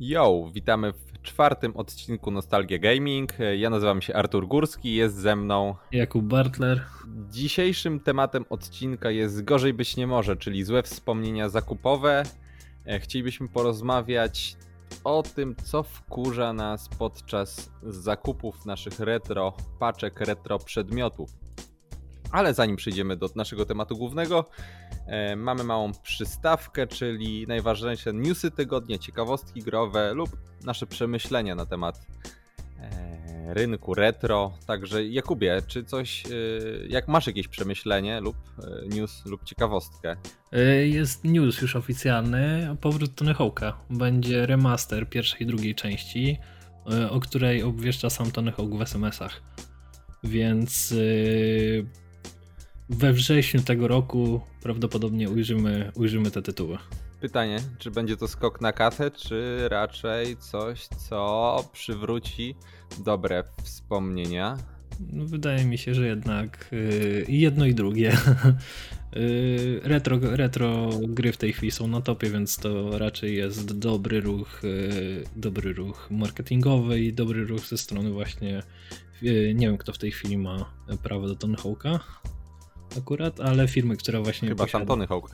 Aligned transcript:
Yo, 0.00 0.50
witamy 0.52 0.92
w 0.92 1.22
czwartym 1.22 1.76
odcinku 1.76 2.30
Nostalgia 2.30 2.78
Gaming. 2.78 3.32
Ja 3.56 3.70
nazywam 3.70 4.02
się 4.02 4.14
Artur 4.14 4.48
Górski, 4.48 4.94
jest 4.94 5.16
ze 5.16 5.36
mną 5.36 5.74
Jakub 5.92 6.24
Bartler. 6.24 6.84
Dzisiejszym 7.30 8.00
tematem 8.00 8.44
odcinka 8.50 9.10
jest 9.10 9.44
Gorzej 9.44 9.74
być 9.74 9.96
nie 9.96 10.06
może, 10.06 10.36
czyli 10.36 10.64
złe 10.64 10.82
wspomnienia 10.82 11.48
zakupowe. 11.48 12.22
E, 12.86 13.00
chcielibyśmy 13.00 13.48
porozmawiać 13.48 14.56
o 15.04 15.22
tym, 15.22 15.56
co 15.64 15.82
wkurza 15.82 16.52
nas 16.52 16.88
podczas 16.88 17.70
zakupów 17.82 18.66
naszych 18.66 19.00
retro 19.00 19.52
paczek, 19.78 20.20
retro 20.20 20.58
przedmiotów. 20.58 21.47
Ale 22.32 22.54
zanim 22.54 22.76
przejdziemy 22.76 23.16
do 23.16 23.28
naszego 23.36 23.64
tematu 23.66 23.96
głównego, 23.96 24.44
e, 25.06 25.36
mamy 25.36 25.64
małą 25.64 25.92
przystawkę, 26.02 26.86
czyli 26.86 27.46
najważniejsze 27.46 28.12
newsy 28.12 28.50
tygodnia, 28.50 28.98
ciekawostki 28.98 29.62
growe 29.62 30.14
lub 30.14 30.30
nasze 30.64 30.86
przemyślenia 30.86 31.54
na 31.54 31.66
temat 31.66 32.06
e, 32.80 33.54
rynku 33.54 33.94
retro. 33.94 34.52
Także 34.66 35.04
Jakubie, 35.04 35.62
czy 35.66 35.84
coś, 35.84 36.26
e, 36.26 36.28
jak 36.88 37.08
masz 37.08 37.26
jakieś 37.26 37.48
przemyślenie 37.48 38.20
lub 38.20 38.36
e, 38.36 38.88
news 38.88 39.26
lub 39.26 39.44
ciekawostkę? 39.44 40.16
E, 40.52 40.86
Jest 40.86 41.24
news 41.24 41.60
już 41.62 41.76
oficjalny. 41.76 42.76
Powrót 42.80 43.14
Tony 43.14 43.34
Hawk'a. 43.34 43.72
Będzie 43.90 44.46
remaster 44.46 45.08
pierwszej 45.08 45.42
i 45.42 45.46
drugiej 45.46 45.74
części, 45.74 46.38
e, 46.92 47.10
o 47.10 47.20
której 47.20 47.62
obwieszcza 47.62 48.10
sam 48.10 48.30
Tony 48.30 48.52
Hawk 48.52 48.70
w 48.74 48.82
SMS-ach. 48.82 49.42
Więc 50.24 50.94
we 52.90 53.12
wrześniu 53.12 53.62
tego 53.62 53.88
roku 53.88 54.40
prawdopodobnie 54.62 55.30
ujrzymy, 55.30 55.92
ujrzymy 55.94 56.30
te 56.30 56.42
tytuły. 56.42 56.78
Pytanie, 57.20 57.58
czy 57.78 57.90
będzie 57.90 58.16
to 58.16 58.28
skok 58.28 58.60
na 58.60 58.72
kasę, 58.72 59.10
czy 59.10 59.68
raczej 59.68 60.36
coś, 60.36 60.86
co 60.86 61.64
przywróci 61.72 62.54
dobre 63.04 63.44
wspomnienia? 63.62 64.58
No, 65.12 65.26
Wydaje 65.26 65.64
mi 65.64 65.78
się, 65.78 65.94
że 65.94 66.06
jednak 66.06 66.68
y, 66.72 67.24
jedno 67.28 67.66
i 67.66 67.74
drugie. 67.74 68.16
Y, 69.16 69.80
retro, 69.84 70.18
retro 70.22 70.90
gry 71.08 71.32
w 71.32 71.36
tej 71.36 71.52
chwili 71.52 71.70
są 71.70 71.86
na 71.86 72.00
topie, 72.00 72.30
więc 72.30 72.56
to 72.56 72.98
raczej 72.98 73.36
jest 73.36 73.78
dobry 73.78 74.20
ruch, 74.20 74.64
y, 74.64 75.24
dobry 75.36 75.72
ruch 75.72 76.08
marketingowy 76.10 77.00
i 77.00 77.12
dobry 77.12 77.44
ruch 77.44 77.66
ze 77.66 77.78
strony 77.78 78.10
właśnie. 78.10 78.62
Nie 79.54 79.66
wiem, 79.66 79.78
kto 79.78 79.92
w 79.92 79.98
tej 79.98 80.10
chwili 80.10 80.38
ma 80.38 80.72
prawo 81.02 81.28
do 81.28 81.36
Tony 81.36 81.56
Hawk'a 81.56 81.98
akurat, 82.98 83.40
ale 83.40 83.68
firmy, 83.68 83.96
która 83.96 84.20
właśnie. 84.20 84.48
Chyba 84.48 84.64
posiada- 84.64 84.78
sam 84.78 84.86
Tony 84.88 85.06
Hawk. 85.06 85.30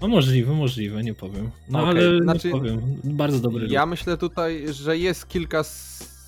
No 0.00 0.08
możliwe, 0.08 0.52
możliwe, 0.52 1.02
nie 1.02 1.14
powiem. 1.14 1.50
No 1.68 1.78
Okej, 1.90 2.06
ale 2.08 2.18
znaczy, 2.22 2.48
nie 2.48 2.52
powiem. 2.52 2.80
Bardzo 3.04 3.38
dobry 3.40 3.66
Ja 3.70 3.80
ruch. 3.80 3.90
myślę 3.90 4.16
tutaj, 4.16 4.64
że 4.72 4.98
jest 4.98 5.28
kilka 5.28 5.62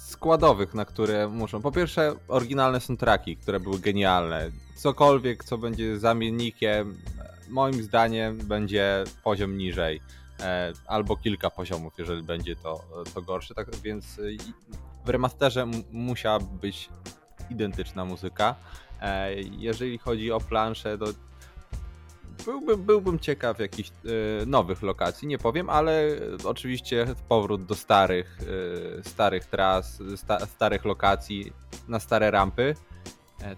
składowych, 0.09 0.75
na 0.75 0.85
które 0.85 1.29
muszą. 1.29 1.63
Po 1.63 1.73
pierwsze, 1.73 2.15
oryginalne 2.29 2.81
soundtracki, 2.81 3.37
które 3.37 3.61
były 3.61 3.79
genialne. 3.79 4.51
Cokolwiek, 4.77 5.45
co 5.45 5.59
będzie 5.59 5.99
zamiennikiem, 5.99 6.97
moim 7.49 7.83
zdaniem 7.83 8.39
będzie 8.39 9.05
poziom 9.25 9.57
niżej. 9.59 10.01
E, 10.41 10.73
albo 10.87 11.17
kilka 11.17 11.51
poziomów, 11.51 11.93
jeżeli 11.99 12.23
będzie 12.23 12.57
to, 12.57 12.85
to 13.15 13.23
gorsze. 13.23 13.55
Tak 13.55 13.77
więc 13.77 14.21
w 15.05 15.09
remasterze 15.09 15.67
musiała 15.93 16.41
być 16.41 16.89
identyczna 17.51 18.05
muzyka. 18.05 18.55
E, 19.03 19.35
jeżeli 19.35 19.99
chodzi 19.99 20.33
o 20.33 20.41
planszę, 20.41 20.99
to 20.99 21.07
Byłbym, 22.45 22.83
byłbym 22.83 23.19
ciekaw 23.19 23.59
jakichś 23.59 23.91
e, 23.91 24.47
nowych 24.47 24.83
lokacji, 24.83 25.29
nie 25.29 25.39
powiem, 25.39 25.71
ale 25.71 26.09
oczywiście 26.45 27.07
powrót 27.29 27.65
do 27.65 27.75
starych, 27.75 28.39
e, 28.99 29.05
starych 29.05 29.45
tras, 29.45 30.03
sta, 30.17 30.47
starych 30.47 30.85
lokacji, 30.85 31.53
na 31.89 32.01
stare 32.01 32.31
rampy. 32.31 32.75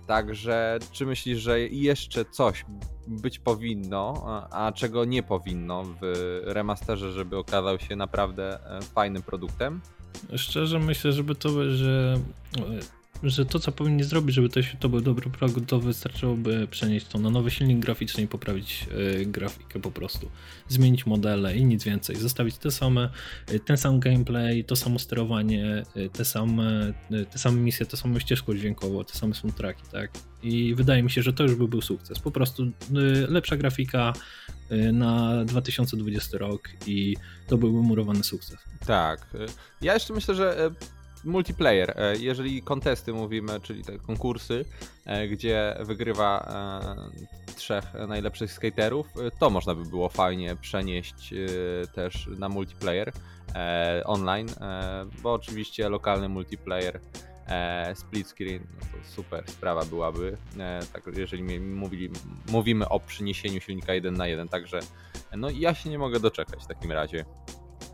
Także 0.07 0.79
czy 0.93 1.07
myślisz, 1.07 1.39
że 1.39 1.61
jeszcze 1.61 2.25
coś 2.25 2.65
być 3.07 3.39
powinno, 3.39 4.25
a, 4.51 4.73
czego 4.73 5.05
nie 5.05 5.23
powinno 5.23 5.85
w 5.85 6.41
remasterze, 6.45 7.13
żeby 7.13 7.37
okazał 7.37 7.79
się 7.79 7.97
naprawdę 7.97 8.59
fajnym 8.95 9.23
produktem? 9.23 9.81
Szczerze 10.37 10.79
myślę, 10.79 11.13
żeby 11.13 11.35
to, 11.35 11.71
że, 11.71 12.19
że 13.23 13.47
to, 13.47 13.59
co 13.59 13.73
powinni 13.73 14.05
zrobić, 14.05 14.35
żeby 14.35 14.49
to, 14.49 14.61
to 14.81 14.89
był 14.89 15.01
dobry 15.01 15.31
produkt, 15.31 15.69
to 15.69 15.81
wystarczyłoby 15.81 16.69
przenieść 16.71 17.07
to 17.07 17.19
na 17.19 17.31
nowy 17.31 17.51
silnik 17.51 17.79
graficzny 17.79 18.23
i 18.23 18.29
poprawić 18.29 18.87
e, 19.21 19.25
grafikę 19.25 19.81
po 19.81 19.91
prostu. 19.91 20.31
Zmienić 20.69 21.07
modele 21.07 21.57
i 21.57 21.65
nic 21.65 21.85
więcej. 21.85 22.17
Zostawić 22.17 22.59
te 22.59 22.71
same, 22.71 23.11
e, 23.47 23.59
ten 23.59 23.77
sam 23.77 24.01
gameplay, 24.01 24.65
to 24.65 24.77
samo 24.77 24.99
sterowanie, 24.99 25.85
e, 25.97 26.09
te 26.09 26.25
same, 26.25 26.93
te 27.31 27.39
same 27.39 27.61
misje, 27.61 27.87
tę 27.87 27.97
samą 27.97 28.19
ścieżkę 28.19 28.57
dźwiękową, 28.57 29.05
te 29.05 29.15
same 29.15 29.35
soundtracki, 29.35 29.83
tak? 29.93 30.11
I 30.43 30.75
wydaje 30.75 31.03
mi 31.03 31.11
się, 31.11 31.23
że 31.23 31.33
to 31.33 31.43
już 31.43 31.55
by 31.55 31.69
był 31.69 31.83
sukces. 31.83 32.19
Po 32.19 32.31
prostu 32.31 32.73
lepsza 33.29 33.57
grafika 33.57 34.13
na 34.93 35.45
2020 35.45 36.39
rok 36.39 36.69
i 36.87 37.17
to 37.47 37.59
byłby 37.59 37.83
murowany 37.83 38.25
sukces. 38.25 38.59
Tak. 38.87 39.27
Ja 39.81 39.95
jeszcze 39.95 40.15
myślę, 40.15 40.35
że 40.35 40.71
multiplayer, 41.25 41.95
e, 41.97 42.17
jeżeli 42.17 42.63
kontesty 42.63 43.13
mówimy, 43.13 43.61
czyli 43.61 43.85
te 43.85 43.99
konkursy, 43.99 44.65
e, 45.05 45.29
gdzie 45.29 45.77
wygrywa 45.81 46.49
e, 47.49 47.55
trzech 47.55 47.85
najlepszych 48.09 48.53
skaterów, 48.53 49.07
to 49.39 49.51
można 49.51 49.75
by 49.75 49.85
było 49.85 50.09
fajnie 50.09 50.57
przenieść 50.57 51.35
też 51.95 52.29
na 52.39 52.49
multiplayer 52.49 53.13
online, 54.05 54.49
bo 55.23 55.33
oczywiście 55.33 55.89
lokalny 55.89 56.29
multiplayer 56.29 57.01
split 57.95 58.29
screen, 58.29 58.67
no 58.75 58.81
to 58.81 59.09
super 59.09 59.45
sprawa 59.51 59.85
byłaby, 59.85 60.37
tak 60.93 61.03
jeżeli 61.17 61.61
mówili, 61.61 62.11
mówimy 62.51 62.89
o 62.89 63.01
przyniesieniu 63.01 63.61
silnika 63.61 63.95
1 63.95 64.15
na 64.15 64.27
1, 64.27 64.49
także 64.49 64.81
no 65.37 65.51
ja 65.51 65.75
się 65.75 65.91
nie 65.91 65.99
mogę 65.99 66.21
doczekać 66.21 66.65
w 66.65 66.67
takim 66.67 66.93
razie. 66.93 67.25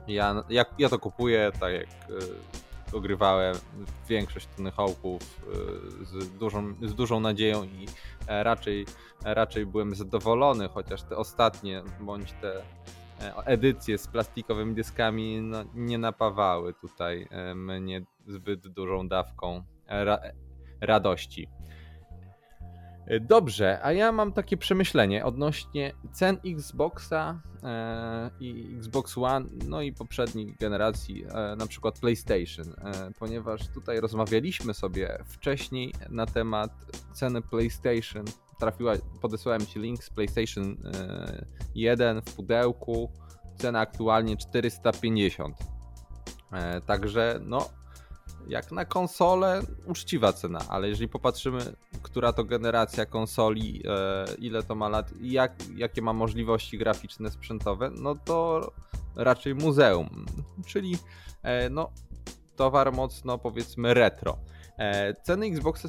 Ja, 0.08 0.44
ja, 0.48 0.64
ja 0.78 0.88
to 0.88 0.98
kupuję, 0.98 1.52
tak 1.60 1.72
jak 1.72 1.88
ogrywałem 2.94 3.56
większość 4.08 4.48
Tony 4.56 4.70
Hawków 4.70 5.22
y, 5.22 6.04
z, 6.04 6.30
dużą, 6.38 6.74
z 6.82 6.94
dużą 6.94 7.20
nadzieją 7.20 7.64
i 7.64 7.86
e, 8.26 8.44
raczej, 8.44 8.86
raczej 9.24 9.66
byłem 9.66 9.94
zadowolony, 9.94 10.68
chociaż 10.68 11.02
te 11.02 11.16
ostatnie 11.16 11.82
bądź 12.00 12.32
te 12.32 12.62
e, 13.20 13.34
edycje 13.44 13.98
z 13.98 14.08
plastikowymi 14.08 14.74
dyskami 14.74 15.40
no, 15.42 15.64
nie 15.74 15.98
napawały 15.98 16.74
tutaj 16.74 17.28
e, 17.30 17.54
mnie 17.54 18.02
zbyt 18.26 18.68
dużą 18.68 19.08
dawką 19.08 19.62
ra, 19.86 20.18
radości. 20.80 21.48
E, 23.06 23.20
Dobrze, 23.20 23.78
a 23.82 23.92
ja 23.92 24.12
mam 24.12 24.32
takie 24.32 24.56
przemyślenie 24.56 25.24
odnośnie 25.24 25.92
cen 26.12 26.38
Xboxa 26.46 27.40
e, 27.62 28.30
i 28.40 28.74
Xbox 28.78 29.18
One, 29.18 29.46
no 29.66 29.82
i 29.82 29.92
poprzednich 29.92 30.56
generacji, 30.56 31.24
e, 31.24 31.56
na 31.56 31.66
przykład 31.66 32.00
PlayStation, 32.00 32.66
e, 32.68 33.10
ponieważ 33.18 33.68
tutaj 33.68 34.00
rozmawialiśmy 34.00 34.74
sobie 34.74 35.18
wcześniej 35.26 35.94
na 36.10 36.26
temat 36.26 36.70
ceny 37.12 37.42
PlayStation. 37.42 38.24
Trafiła, 38.60 38.94
podesłałem 39.20 39.66
Ci 39.66 39.78
link 39.78 40.04
z 40.04 40.10
PlayStation 40.10 40.76
e, 40.94 41.44
1 41.74 42.22
w 42.22 42.34
pudełku, 42.34 43.12
cena 43.56 43.80
aktualnie 43.80 44.36
450. 44.36 45.56
E, 46.52 46.80
także 46.80 47.40
no, 47.42 47.68
jak 48.48 48.72
na 48.72 48.84
konsolę 48.84 49.62
uczciwa 49.86 50.32
cena, 50.32 50.58
ale 50.68 50.88
jeżeli 50.88 51.08
popatrzymy, 51.08 51.60
która 52.02 52.32
to 52.32 52.44
generacja 52.44 53.06
konsoli, 53.06 53.82
e, 53.88 54.24
ile 54.38 54.62
to 54.62 54.74
ma 54.74 54.88
lat 54.88 55.12
i 55.20 55.32
jak, 55.32 55.52
jakie 55.76 56.02
ma 56.02 56.12
możliwości 56.12 56.78
graficzne, 56.78 57.30
sprzętowe, 57.30 57.90
no 57.90 58.14
to 58.14 58.72
raczej 59.16 59.54
muzeum, 59.54 60.26
czyli 60.66 60.98
e, 61.42 61.70
no, 61.70 61.90
towar 62.56 62.92
mocno 62.92 63.38
powiedzmy 63.38 63.94
retro. 63.94 64.38
E, 64.78 65.14
ceny 65.14 65.46
Xboxa 65.46 65.88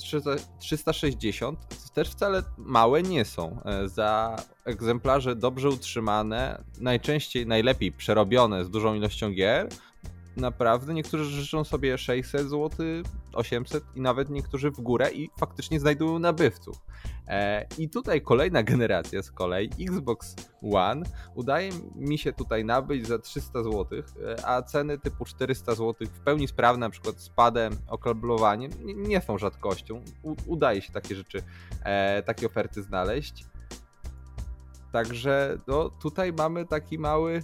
360 0.60 1.60
też 1.94 2.10
wcale 2.10 2.44
małe 2.57 3.04
nie 3.04 3.25
są. 3.25 3.60
Za 3.86 4.36
egzemplarze 4.66 5.36
dobrze 5.36 5.69
utrzymane, 5.69 6.63
najczęściej 6.81 7.48
najlepiej 7.48 7.92
przerobione 7.92 8.66
z 8.66 8.69
dużą 8.69 8.96
ilością 8.96 9.34
gier, 9.34 9.69
naprawdę 10.37 10.93
niektórzy 10.93 11.25
życzą 11.25 11.63
sobie 11.63 11.97
600 11.97 12.41
zł, 12.41 12.69
800 13.33 13.83
i 13.95 14.01
nawet 14.01 14.29
niektórzy 14.29 14.71
w 14.71 14.81
górę 14.81 15.11
i 15.11 15.29
faktycznie 15.39 15.79
znajdują 15.79 16.19
nabywców. 16.19 16.81
E, 17.27 17.67
I 17.77 17.89
tutaj 17.89 18.21
kolejna 18.21 18.63
generacja 18.63 19.23
z 19.23 19.31
kolei, 19.31 19.69
Xbox 19.81 20.35
One, 20.73 21.05
udaje 21.35 21.69
mi 21.95 22.17
się 22.17 22.33
tutaj 22.33 22.65
nabyć 22.65 23.07
za 23.07 23.19
300 23.19 23.63
zł, 23.63 23.85
e, 23.93 24.45
a 24.45 24.61
ceny 24.61 24.99
typu 24.99 25.25
400 25.25 25.75
zł 25.75 26.07
w 26.13 26.19
pełni 26.19 26.47
sprawne, 26.47 26.79
na 26.79 26.89
przykład 26.89 27.19
z 27.19 27.29
padem, 27.29 27.77
okablowaniem, 27.87 28.71
nie, 28.83 29.21
są 29.21 29.37
rzadkością. 29.37 30.01
Udaje 30.45 30.81
się 30.81 30.93
takie 30.93 31.15
rzeczy, 31.15 31.43
e, 31.83 32.23
takie 32.23 32.47
oferty 32.47 32.83
znaleźć. 32.83 33.45
Także 34.91 35.57
no, 35.67 35.89
tutaj 35.89 36.33
mamy 36.33 36.65
taki 36.65 36.99
mały 36.99 37.43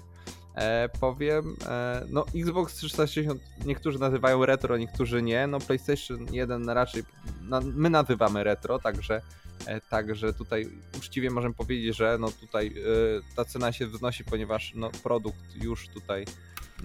E, 0.56 0.90
powiem, 1.00 1.56
e, 1.66 2.06
no 2.10 2.26
Xbox 2.36 2.76
360 2.76 3.42
niektórzy 3.66 4.00
nazywają 4.00 4.46
retro, 4.46 4.78
niektórzy 4.78 5.22
nie, 5.22 5.48
no 5.48 5.60
PlayStation 5.60 6.34
1 6.34 6.70
raczej, 6.70 7.04
na, 7.42 7.62
my 7.62 7.90
nazywamy 7.90 8.44
retro, 8.44 8.80
także, 8.80 9.22
e, 9.66 9.82
także 9.82 10.34
tutaj 10.34 10.70
uczciwie 10.98 11.30
możemy 11.30 11.56
powiedzieć, 11.56 11.98
że 11.98 12.18
no 12.20 12.32
tutaj 12.32 12.68
e, 12.68 13.36
ta 13.36 13.46
cena 13.46 13.72
się 13.72 13.88
wznosi, 13.88 14.24
ponieważ 14.24 14.74
no 14.76 14.90
produkt 15.04 15.64
już 15.64 15.88
tutaj 15.88 16.26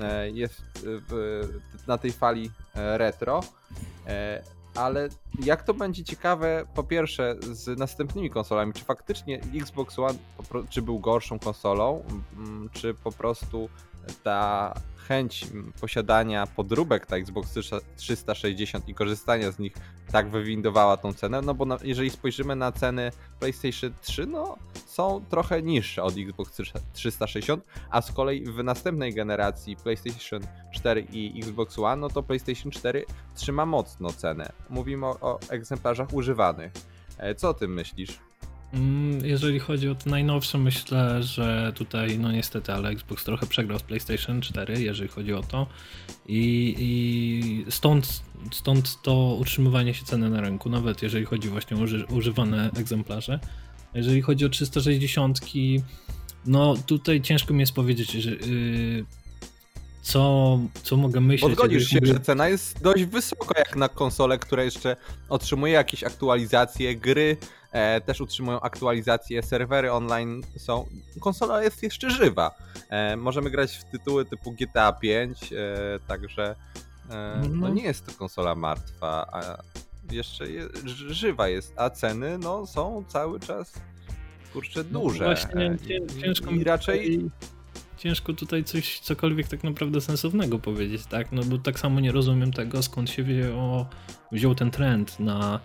e, 0.00 0.30
jest 0.30 0.62
w, 0.84 1.42
na 1.86 1.98
tej 1.98 2.12
fali 2.12 2.50
e, 2.74 2.98
retro. 2.98 3.40
Ale 4.76 5.08
jak 5.44 5.62
to 5.62 5.74
będzie 5.74 6.04
ciekawe, 6.04 6.66
po 6.74 6.82
pierwsze, 6.82 7.36
z 7.40 7.78
następnymi 7.78 8.30
konsolami, 8.30 8.72
czy 8.72 8.84
faktycznie 8.84 9.40
Xbox 9.54 9.98
One, 9.98 10.18
czy 10.70 10.82
był 10.82 10.98
gorszą 10.98 11.38
konsolą, 11.38 12.02
mm, 12.36 12.68
czy 12.72 12.94
po 12.94 13.12
prostu 13.12 13.68
ta 14.22 14.74
chęć 15.08 15.46
posiadania 15.80 16.46
podróbek 16.46 17.06
ta 17.06 17.16
Xbox 17.16 17.54
360 17.96 18.88
i 18.88 18.94
korzystania 18.94 19.50
z 19.50 19.58
nich 19.58 19.72
tak 20.12 20.28
wywindowała 20.28 20.96
tą 20.96 21.12
cenę, 21.12 21.42
no 21.42 21.54
bo 21.54 21.64
na, 21.64 21.78
jeżeli 21.82 22.10
spojrzymy 22.10 22.56
na 22.56 22.72
ceny 22.72 23.10
PlayStation 23.40 23.92
3, 24.02 24.26
no 24.26 24.56
są 24.86 25.24
trochę 25.30 25.62
niższe 25.62 26.02
od 26.02 26.14
Xbox 26.18 26.60
360, 26.92 27.64
a 27.90 28.02
z 28.02 28.12
kolei 28.12 28.44
w 28.44 28.64
następnej 28.64 29.14
generacji 29.14 29.76
PlayStation 29.76 30.42
4 30.72 31.06
i 31.12 31.38
Xbox 31.38 31.78
One, 31.78 31.96
no 31.96 32.08
to 32.08 32.22
PlayStation 32.22 32.70
4 32.72 33.04
trzyma 33.34 33.66
mocno 33.66 34.12
cenę. 34.12 34.52
Mówimy 34.70 35.06
o, 35.06 35.20
o 35.20 35.38
egzemplarzach 35.48 36.12
używanych. 36.12 36.72
E, 37.18 37.34
co 37.34 37.48
o 37.48 37.54
tym 37.54 37.74
myślisz? 37.74 38.18
Mm, 38.74 39.24
jeżeli 39.24 39.58
chodzi 39.58 39.88
o 39.88 39.94
te 39.94 40.10
najnowsze, 40.10 40.58
myślę, 40.58 41.22
że 41.22 41.72
tutaj, 41.74 42.18
no 42.18 42.32
niestety, 42.32 42.72
ale 42.72 42.88
Xbox 42.88 43.24
trochę 43.24 43.46
przegrał 43.46 43.78
z 43.78 43.82
PlayStation 43.82 44.40
4, 44.40 44.82
jeżeli 44.82 45.08
chodzi 45.08 45.32
o 45.32 45.42
to. 45.42 45.66
I, 46.28 46.74
i 46.78 47.70
stąd, 47.70 48.22
stąd 48.52 49.02
to 49.02 49.36
utrzymywanie 49.40 49.94
się 49.94 50.04
ceny 50.04 50.30
na 50.30 50.40
rynku, 50.40 50.70
nawet 50.70 51.02
jeżeli 51.02 51.24
chodzi 51.24 51.48
właśnie 51.48 51.76
o 51.76 51.80
uży, 51.80 52.06
używane 52.06 52.70
egzemplarze. 52.76 53.40
Jeżeli 53.94 54.22
chodzi 54.22 54.44
o 54.44 54.48
360, 54.48 55.40
no 56.46 56.74
tutaj 56.86 57.20
ciężko 57.20 57.54
mi 57.54 57.60
jest 57.60 57.72
powiedzieć, 57.72 58.12
że. 58.12 58.30
Yy, 58.30 59.04
co, 60.06 60.58
co 60.82 60.96
mogę 60.96 61.20
myśleć. 61.20 61.50
Podgodzisz 61.50 61.88
się, 61.88 61.98
że 62.02 62.20
cena 62.20 62.48
jest 62.48 62.82
dość 62.82 63.04
wysoka 63.04 63.58
jak 63.58 63.76
na 63.76 63.88
konsolę, 63.88 64.38
która 64.38 64.62
jeszcze 64.62 64.96
otrzymuje 65.28 65.72
jakieś 65.72 66.04
aktualizacje, 66.04 66.96
gry 66.96 67.36
e, 67.72 68.00
też 68.00 68.20
utrzymują 68.20 68.60
aktualizacje, 68.60 69.42
serwery 69.42 69.92
online 69.92 70.42
są. 70.56 70.86
Konsola 71.20 71.62
jest 71.62 71.82
jeszcze 71.82 72.10
żywa. 72.10 72.54
E, 72.88 73.16
możemy 73.16 73.50
grać 73.50 73.76
w 73.76 73.84
tytuły 73.84 74.24
typu 74.24 74.52
GTA 74.52 74.92
5, 74.92 75.52
e, 75.52 75.56
także 76.06 76.56
e, 77.10 77.40
no. 77.42 77.56
no. 77.56 77.68
nie 77.68 77.82
jest 77.82 78.06
to 78.06 78.12
konsola 78.12 78.54
martwa, 78.54 79.26
a 79.32 79.62
jeszcze 80.12 80.50
je, 80.50 80.68
żywa 81.08 81.48
jest, 81.48 81.72
a 81.76 81.90
ceny 81.90 82.38
no, 82.38 82.66
są 82.66 83.04
cały 83.08 83.40
czas 83.40 83.72
kurczę 84.52 84.84
no 84.90 85.00
duże. 85.00 85.18
No 85.18 85.24
właśnie, 85.24 85.76
ciężko 86.20 86.50
I 86.50 86.64
raczej 86.64 87.30
ciężko 87.98 88.32
tutaj 88.32 88.64
coś, 88.64 88.98
cokolwiek 88.98 89.48
tak 89.48 89.64
naprawdę 89.64 90.00
sensownego 90.00 90.58
powiedzieć, 90.58 91.06
tak? 91.06 91.32
No 91.32 91.42
bo 91.44 91.58
tak 91.58 91.78
samo 91.78 92.00
nie 92.00 92.12
rozumiem 92.12 92.52
tego, 92.52 92.82
skąd 92.82 93.10
się 93.10 93.22
wziął, 93.22 93.86
wziął 94.32 94.54
ten 94.54 94.70
trend 94.70 95.20
na 95.20 95.60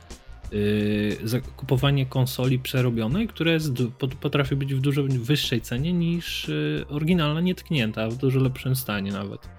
yy, 0.51 1.17
zakupowanie 1.23 2.05
konsoli 2.05 2.59
przerobionej, 2.59 3.27
która 3.27 3.51
jest, 3.51 3.73
potrafi 4.21 4.55
być 4.55 4.75
w 4.75 4.81
dużo 4.81 5.03
wyższej 5.03 5.61
cenie 5.61 5.93
niż 5.93 6.47
yy, 6.47 6.85
oryginalna 6.89 7.41
nietknięta, 7.41 8.09
w 8.09 8.17
dużo 8.17 8.39
lepszym 8.39 8.75
stanie 8.75 9.11
nawet. 9.11 9.49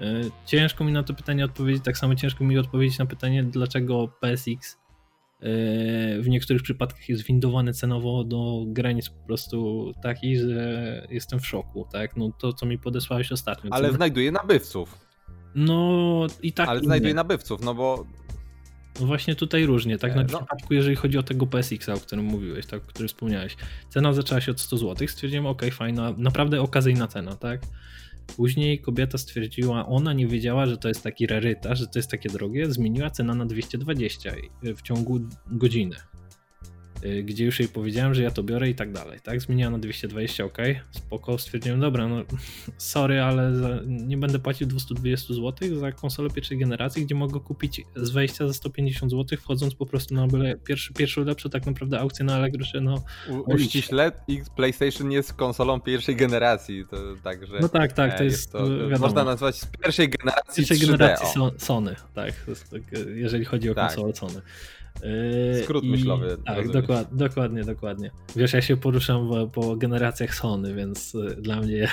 Yy, 0.00 0.30
ciężko 0.46 0.84
mi 0.84 0.92
na 0.92 1.02
to 1.02 1.14
pytanie 1.14 1.44
odpowiedzieć, 1.44 1.84
tak 1.84 1.98
samo 1.98 2.14
ciężko 2.14 2.44
mi 2.44 2.58
odpowiedzieć 2.58 2.98
na 2.98 3.06
pytanie, 3.06 3.42
dlaczego 3.42 4.08
PSX 4.08 4.79
w 6.20 6.24
niektórych 6.28 6.62
przypadkach 6.62 7.08
jest 7.08 7.22
windowany 7.22 7.72
cenowo 7.72 8.24
do 8.24 8.64
granic 8.66 9.08
po 9.08 9.26
prostu 9.26 9.92
takich, 10.02 10.40
że 10.40 11.06
jestem 11.10 11.40
w 11.40 11.46
szoku, 11.46 11.86
tak? 11.92 12.16
No 12.16 12.30
to, 12.38 12.52
co 12.52 12.66
mi 12.66 12.78
podesłałeś 12.78 13.32
ostatnio. 13.32 13.72
Ale 13.72 13.92
znajduje 13.92 14.32
nabywców. 14.32 14.98
No 15.54 16.26
i 16.42 16.52
tak. 16.52 16.68
Ale 16.68 16.80
znajduje 16.80 17.14
nabywców, 17.14 17.60
no 17.64 17.74
bo 17.74 18.06
no 19.00 19.06
właśnie 19.06 19.34
tutaj 19.34 19.66
różnie, 19.66 19.98
tak 19.98 20.16
na 20.16 20.22
no. 20.22 20.28
przypadku, 20.28 20.74
jeżeli 20.74 20.96
chodzi 20.96 21.18
o 21.18 21.22
tego 21.22 21.46
PSX-a, 21.46 21.94
o 21.94 22.00
którym 22.00 22.24
mówiłeś, 22.24 22.66
tak, 22.66 22.82
o 22.82 22.86
którym 22.86 23.08
wspomniałeś. 23.08 23.56
Cena 23.88 24.12
zaczęła 24.12 24.40
się 24.40 24.52
od 24.52 24.60
100 24.60 24.76
zł, 24.76 25.08
stwierdziłem, 25.08 25.46
ok, 25.46 25.62
fajna, 25.72 26.14
naprawdę 26.18 26.60
okazyjna 26.60 27.08
cena, 27.08 27.36
tak? 27.36 27.60
Później 28.36 28.80
kobieta 28.80 29.18
stwierdziła, 29.18 29.86
ona 29.86 30.12
nie 30.12 30.26
wiedziała, 30.26 30.66
że 30.66 30.78
to 30.78 30.88
jest 30.88 31.02
taki 31.02 31.26
raryta, 31.26 31.74
że 31.74 31.86
to 31.86 31.98
jest 31.98 32.10
takie 32.10 32.28
drogie, 32.28 32.72
zmieniła 32.72 33.10
cenę 33.10 33.34
na 33.34 33.46
220 33.46 34.32
w 34.62 34.82
ciągu 34.82 35.20
godziny. 35.46 35.96
Y, 37.04 37.22
gdzie 37.22 37.44
już 37.44 37.60
jej 37.60 37.68
powiedziałem, 37.68 38.14
że 38.14 38.22
ja 38.22 38.30
to 38.30 38.42
biorę 38.42 38.70
i 38.70 38.74
tak 38.74 38.92
dalej, 38.92 39.20
tak? 39.20 39.40
Zmieniła 39.40 39.70
na 39.70 39.78
220, 39.78 40.44
ok, 40.44 40.58
spoko, 40.90 41.38
stwierdziłem, 41.38 41.80
dobra, 41.80 42.08
no 42.08 42.22
sorry, 42.78 43.20
ale 43.20 43.52
nie 43.86 44.16
będę 44.16 44.38
płacił 44.38 44.66
220 44.66 45.34
zł 45.34 45.78
za 45.78 45.92
konsolę 45.92 46.30
pierwszej 46.30 46.58
generacji, 46.58 47.04
gdzie 47.04 47.14
mogę 47.14 47.40
kupić 47.40 47.82
z 47.96 48.10
wejścia 48.10 48.46
za 48.46 48.54
150 48.54 49.12
zł, 49.12 49.38
wchodząc 49.38 49.74
po 49.74 49.86
prostu 49.86 50.14
na 50.14 50.26
byle 50.26 50.56
pierwszy, 50.56 50.92
pierwszą 50.92 51.24
lepszą 51.24 51.50
tak 51.50 51.66
naprawdę 51.66 52.00
aukcję 52.00 52.24
na 52.24 52.34
Allegrosie, 52.34 52.80
no... 52.80 53.04
U, 53.28 53.54
uściśle, 53.54 54.12
PlayStation 54.56 55.12
jest 55.12 55.32
konsolą 55.32 55.80
pierwszej 55.80 56.16
generacji, 56.16 56.84
to 56.90 56.96
także... 57.22 57.58
No 57.60 57.68
tak, 57.68 57.92
tak, 57.92 58.18
to 58.18 58.20
e, 58.20 58.24
jest, 58.24 58.36
jest 58.36 58.52
to, 58.52 58.68
wiadomo. 58.68 58.98
Można 58.98 59.24
nazwać 59.24 59.56
z 59.56 59.66
pierwszej 59.66 60.08
generacji 60.08 60.66
Pierwszej 60.66 60.88
generacji 60.88 61.26
Sony, 61.58 61.96
tak, 62.14 62.34
tak, 62.70 62.82
jeżeli 63.14 63.44
chodzi 63.44 63.70
o 63.70 63.74
tak. 63.74 63.86
konsolę 63.86 64.14
Sony. 64.14 64.42
Yy, 65.02 65.62
Skrót 65.64 65.84
I, 65.84 65.90
myślowy. 65.90 66.36
Tak, 66.46 66.70
dokład, 66.70 67.16
dokładnie, 67.16 67.64
dokładnie. 67.64 68.10
Wiesz, 68.36 68.52
ja 68.52 68.62
się 68.62 68.76
poruszam 68.76 69.28
po, 69.28 69.46
po 69.46 69.76
generacjach 69.76 70.34
Sony, 70.34 70.74
więc 70.74 71.14
y, 71.14 71.36
dla 71.40 71.60
mnie 71.60 71.88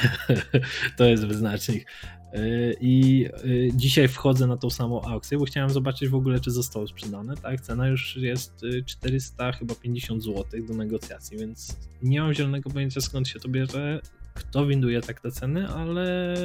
to 0.97 1.05
jest 1.05 1.25
wyznacznik. 1.25 1.87
Yy, 2.33 2.75
I 2.81 3.25
y, 3.45 3.71
dzisiaj 3.75 4.07
wchodzę 4.07 4.47
na 4.47 4.57
tą 4.57 4.69
samą 4.69 5.01
aukcję, 5.01 5.37
bo 5.37 5.45
chciałem 5.45 5.69
zobaczyć 5.69 6.09
w 6.09 6.15
ogóle, 6.15 6.39
czy 6.39 6.51
zostało 6.51 6.87
sprzedane. 6.87 7.37
Tak, 7.37 7.61
cena 7.61 7.87
już 7.87 8.17
jest 8.17 8.65
400 8.85 9.49
y, 9.49 9.53
chyba 9.53 9.75
50 9.75 10.23
zł 10.23 10.43
do 10.67 10.73
negocjacji, 10.73 11.37
więc 11.37 11.77
nie 12.01 12.21
mam 12.21 12.33
zielonego 12.33 12.69
pojęcia 12.69 13.01
skąd 13.01 13.27
się 13.27 13.39
to 13.39 13.49
bierze, 13.49 14.01
kto 14.33 14.65
winduje 14.65 15.01
tak 15.01 15.21
te 15.21 15.31
ceny, 15.31 15.67
ale 15.67 16.35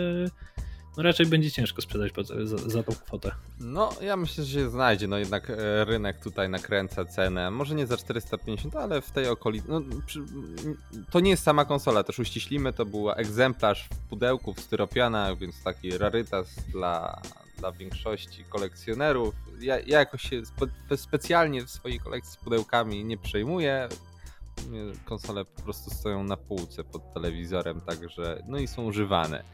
no 0.96 1.02
raczej 1.02 1.26
będzie 1.26 1.50
ciężko 1.50 1.82
sprzedać 1.82 2.12
za, 2.44 2.56
za 2.56 2.82
tą 2.82 2.92
kwotę. 2.92 3.32
No, 3.60 3.90
ja 4.00 4.16
myślę, 4.16 4.44
że 4.44 4.60
się 4.60 4.70
znajdzie. 4.70 5.08
No 5.08 5.18
jednak 5.18 5.50
e, 5.50 5.84
rynek 5.84 6.18
tutaj 6.18 6.48
nakręca 6.48 7.04
cenę. 7.04 7.50
Może 7.50 7.74
nie 7.74 7.86
za 7.86 7.96
450, 7.96 8.76
ale 8.76 9.00
w 9.00 9.10
tej 9.10 9.28
okolicy. 9.28 9.66
No, 9.68 9.80
to 11.10 11.20
nie 11.20 11.30
jest 11.30 11.42
sama 11.42 11.64
konsola, 11.64 12.02
też 12.02 12.18
uściślimy. 12.18 12.72
To 12.72 12.86
był 12.86 13.10
egzemplarz 13.10 13.88
w 13.94 14.08
pudełku 14.08 14.54
w 14.54 14.60
styropianach, 14.60 15.38
więc 15.38 15.62
taki 15.62 15.98
rarytas 15.98 16.54
dla, 16.72 17.20
dla 17.58 17.72
większości 17.72 18.44
kolekcjonerów. 18.44 19.34
Ja, 19.60 19.78
ja 19.78 19.98
jakoś 19.98 20.22
się 20.22 20.42
spe, 20.46 20.96
specjalnie 20.96 21.64
w 21.64 21.70
swojej 21.70 22.00
kolekcji 22.00 22.32
z 22.32 22.36
pudełkami 22.36 23.04
nie 23.04 23.18
przejmuję 23.18 23.88
konsole 25.04 25.44
po 25.44 25.62
prostu 25.62 25.90
stoją 25.90 26.24
na 26.24 26.36
półce 26.36 26.84
pod 26.84 27.14
telewizorem, 27.14 27.80
także 27.80 28.42
no 28.46 28.58
i 28.58 28.68
są 28.68 28.84
używane. 28.84 29.44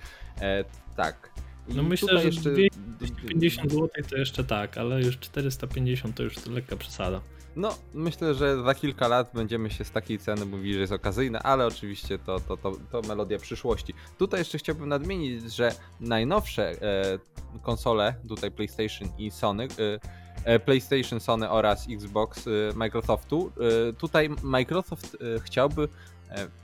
E, 0.40 0.64
tak. 0.96 1.30
I 1.68 1.74
no 1.74 1.82
myślę, 1.82 2.18
że 2.18 2.26
jeszcze... 2.26 2.50
250 2.50 3.72
zł 3.72 3.88
to 4.10 4.16
jeszcze 4.16 4.44
tak, 4.44 4.78
ale 4.78 5.02
już 5.02 5.18
450 5.18 6.16
to 6.16 6.22
już 6.22 6.34
to 6.34 6.50
lekka 6.50 6.76
przesada. 6.76 7.20
No, 7.56 7.74
myślę, 7.94 8.34
że 8.34 8.62
za 8.62 8.74
kilka 8.74 9.08
lat 9.08 9.30
będziemy 9.34 9.70
się 9.70 9.84
z 9.84 9.90
takiej 9.90 10.18
ceny 10.18 10.44
mówili, 10.44 10.74
że 10.74 10.80
jest 10.80 10.92
okazyjne, 10.92 11.38
ale 11.38 11.66
oczywiście 11.66 12.18
to, 12.18 12.40
to, 12.40 12.56
to, 12.56 12.72
to 12.90 13.02
melodia 13.02 13.38
przyszłości. 13.38 13.94
Tutaj 14.18 14.40
jeszcze 14.40 14.58
chciałbym 14.58 14.88
nadmienić, 14.88 15.54
że 15.54 15.72
najnowsze 16.00 16.70
e, 16.70 17.18
konsole, 17.62 18.14
tutaj 18.28 18.50
PlayStation 18.50 19.08
i 19.18 19.30
Sony, 19.30 19.64
e, 19.64 20.00
e 20.44 20.58
PlayStation, 20.58 21.20
Sony 21.20 21.50
oraz 21.50 21.86
Xbox 21.90 22.46
e, 22.46 22.50
Microsoftu, 22.74 23.52
e, 23.88 23.92
tutaj 23.92 24.30
Microsoft 24.42 25.16
e, 25.36 25.40
chciałby 25.40 25.88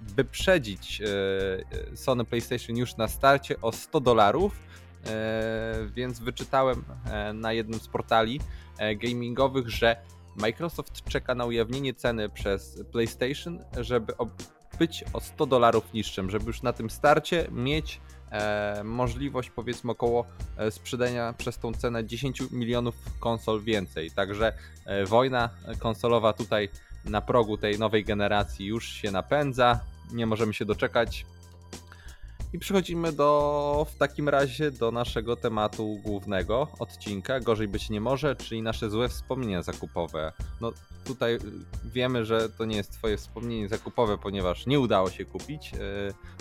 wyprzedzić 0.00 1.02
Sony 1.94 2.25
PlayStation 2.25 2.76
już 2.76 2.97
na 2.97 3.09
starcie 3.09 3.61
o 3.61 3.73
100 3.73 4.00
dolarów 4.00 4.61
więc 5.94 6.21
wyczytałem 6.21 6.85
na 7.35 7.52
jednym 7.52 7.80
z 7.80 7.88
portali 7.88 8.40
gamingowych, 8.97 9.68
że 9.68 9.97
Microsoft 10.37 11.04
czeka 11.04 11.35
na 11.35 11.44
ujawnienie 11.44 11.94
ceny 11.94 12.28
przez 12.28 12.83
PlayStation, 12.92 13.64
żeby 13.76 14.12
być 14.78 15.04
o 15.12 15.21
100 15.21 15.47
dolarów 15.47 15.92
niższym, 15.94 16.30
żeby 16.30 16.47
już 16.47 16.62
na 16.62 16.73
tym 16.73 16.90
starcie 16.90 17.47
mieć 17.50 18.00
e, 18.30 18.85
możliwość 18.85 19.50
powiedzmy 19.50 19.92
około 19.92 20.26
e, 20.56 20.71
sprzedania 20.71 21.33
przez 21.33 21.59
tą 21.59 21.73
cenę 21.73 22.04
10 22.04 22.42
milionów 22.50 22.94
konsol 23.21 23.62
więcej. 23.62 24.11
Także 24.11 24.52
e, 24.87 25.04
wojna 25.04 25.50
konsolowa 25.78 26.33
tutaj 26.33 26.68
na 27.04 27.20
progu 27.20 27.58
tej 27.58 27.78
nowej 27.78 28.04
generacji 28.04 28.66
już 28.66 28.88
się 28.88 29.11
napędza. 29.11 29.80
Nie 30.12 30.26
możemy 30.26 30.54
się 30.54 30.64
doczekać. 30.64 31.26
I 32.52 32.58
przechodzimy 32.58 33.12
do 33.12 33.87
w 33.90 33.96
takim 33.99 34.28
razie 34.28 34.70
do 34.70 34.90
naszego 34.90 35.37
tematu 35.37 36.00
głównego 36.04 36.68
odcinka. 36.78 37.40
Gorzej 37.40 37.68
być 37.68 37.90
nie 37.90 38.00
może, 38.00 38.37
czyli 38.37 38.62
nasze 38.62 38.90
złe 38.90 39.08
wspomnienia 39.08 39.62
zakupowe. 39.62 40.32
No 40.61 40.73
tutaj 41.04 41.38
wiemy, 41.84 42.25
że 42.25 42.49
to 42.49 42.64
nie 42.64 42.76
jest 42.76 42.92
twoje 42.92 43.16
wspomnienie 43.16 43.68
zakupowe, 43.68 44.18
ponieważ 44.18 44.66
nie 44.66 44.80
udało 44.80 45.11
się 45.11 45.25
kupić. 45.25 45.73
Yy, 45.73 45.78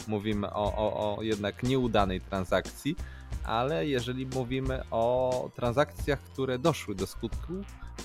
mówimy 0.07 0.53
o, 0.53 0.75
o, 0.75 1.17
o 1.17 1.21
jednak 1.21 1.63
nieudanej 1.63 2.21
transakcji, 2.21 2.95
ale 3.43 3.87
jeżeli 3.87 4.25
mówimy 4.25 4.81
o 4.91 5.49
transakcjach, 5.55 6.19
które 6.19 6.59
doszły 6.59 6.95
do 6.95 7.07
skutku, 7.07 7.53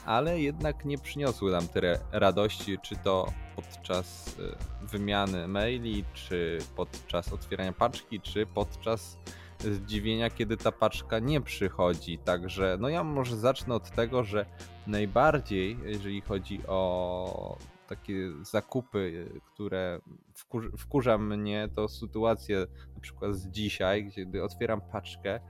ale 0.06 0.40
jednak 0.40 0.84
nie 0.84 0.98
przyniosły 0.98 1.52
nam 1.52 1.68
tyle 1.68 1.98
radości, 2.12 2.78
czy 2.82 2.96
to 2.96 3.32
podczas 3.56 4.28
y, 4.38 4.86
wymiany 4.86 5.48
maili, 5.48 6.04
czy 6.14 6.58
podczas 6.76 7.32
otwierania 7.32 7.72
paczki, 7.72 8.20
czy 8.20 8.46
podczas 8.46 9.18
zdziwienia, 9.60 10.30
kiedy 10.30 10.56
ta 10.56 10.72
paczka 10.72 11.18
nie 11.18 11.40
przychodzi. 11.40 12.18
Także 12.18 12.76
no 12.80 12.88
ja 12.88 13.04
może 13.04 13.36
zacznę 13.36 13.74
od 13.74 13.90
tego, 13.90 14.24
że 14.24 14.46
najbardziej, 14.86 15.78
jeżeli 15.84 16.20
chodzi 16.20 16.60
o 16.66 17.58
takie 17.88 18.32
zakupy, 18.42 19.30
które 19.54 20.00
wkur 20.34 20.78
wkurza 20.78 21.18
mnie, 21.18 21.68
to 21.74 21.88
sytuacje 21.88 22.66
na 22.94 23.00
przykład 23.00 23.34
z 23.34 23.48
dzisiaj, 23.48 24.12
kiedy 24.14 24.44
otwieram 24.44 24.80
paczkę 24.80 25.40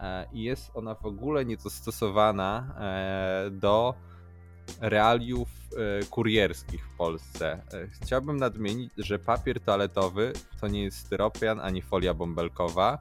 e, 0.00 0.26
i 0.32 0.42
jest 0.42 0.70
ona 0.74 0.94
w 0.94 1.06
ogóle 1.06 1.44
niedostosowana 1.44 2.74
e, 2.78 3.50
do 3.50 3.94
realiów 4.80 5.48
e, 5.48 6.04
kurierskich 6.06 6.88
w 6.88 6.96
Polsce. 6.96 7.62
Chciałbym 8.02 8.36
nadmienić, 8.36 8.92
że 8.96 9.18
papier 9.18 9.60
toaletowy 9.60 10.32
to 10.60 10.68
nie 10.68 10.82
jest 10.84 10.98
styropian 10.98 11.60
ani 11.60 11.82
folia 11.82 12.14
bąbelkowa 12.14 12.98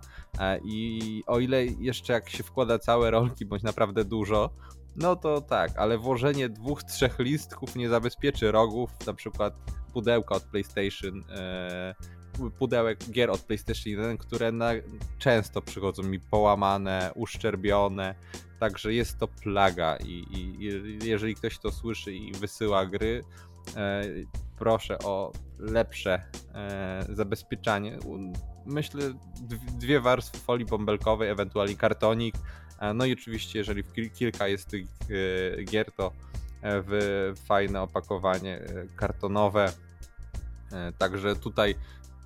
i 0.63 1.23
o 1.27 1.39
ile 1.39 1.65
jeszcze 1.65 2.13
jak 2.13 2.29
się 2.29 2.43
wkłada 2.43 2.79
całe 2.79 3.11
rolki, 3.11 3.45
bądź 3.45 3.63
naprawdę 3.63 4.05
dużo, 4.05 4.49
no 4.95 5.15
to 5.15 5.41
tak, 5.41 5.71
ale 5.77 5.97
włożenie 5.97 6.49
dwóch, 6.49 6.83
trzech 6.83 7.19
listków 7.19 7.75
nie 7.75 7.89
zabezpieczy 7.89 8.51
rogów, 8.51 8.89
na 9.07 9.13
przykład 9.13 9.53
pudełka 9.93 10.35
od 10.35 10.43
PlayStation, 10.43 11.23
pudełek 12.59 12.99
gier 13.11 13.29
od 13.29 13.41
PlayStation 13.41 13.91
1, 13.91 14.17
które 14.17 14.51
na, 14.51 14.71
często 15.17 15.61
przychodzą 15.61 16.03
mi 16.03 16.19
połamane, 16.19 17.11
uszczerbione, 17.15 18.15
Także 18.59 18.93
jest 18.93 19.17
to 19.17 19.27
plaga 19.27 19.97
i, 19.97 20.09
i, 20.09 20.63
i 20.63 21.07
jeżeli 21.07 21.35
ktoś 21.35 21.59
to 21.59 21.71
słyszy 21.71 22.13
i 22.13 22.31
wysyła 22.31 22.85
gry, 22.85 23.23
e, 23.75 24.03
proszę 24.57 24.99
o 24.99 25.31
lepsze 25.59 26.23
e, 26.53 27.05
zabezpieczanie. 27.09 27.99
Myślę 28.65 29.01
dwie 29.79 29.99
warstwy 29.99 30.37
folii 30.37 30.65
bąbelkowej, 30.65 31.29
ewentualnie 31.29 31.75
kartonik. 31.75 32.35
E, 32.79 32.93
no 32.93 33.05
i 33.05 33.13
oczywiście, 33.13 33.59
jeżeli 33.59 33.83
kilka 34.13 34.47
jest 34.47 34.67
tych 34.67 34.87
e, 35.57 35.63
gier, 35.63 35.91
to 35.91 36.07
e, 36.07 36.11
w 36.61 37.33
fajne 37.45 37.81
opakowanie 37.81 38.61
kartonowe. 38.95 39.73
Także 40.97 41.35
tutaj 41.35 41.75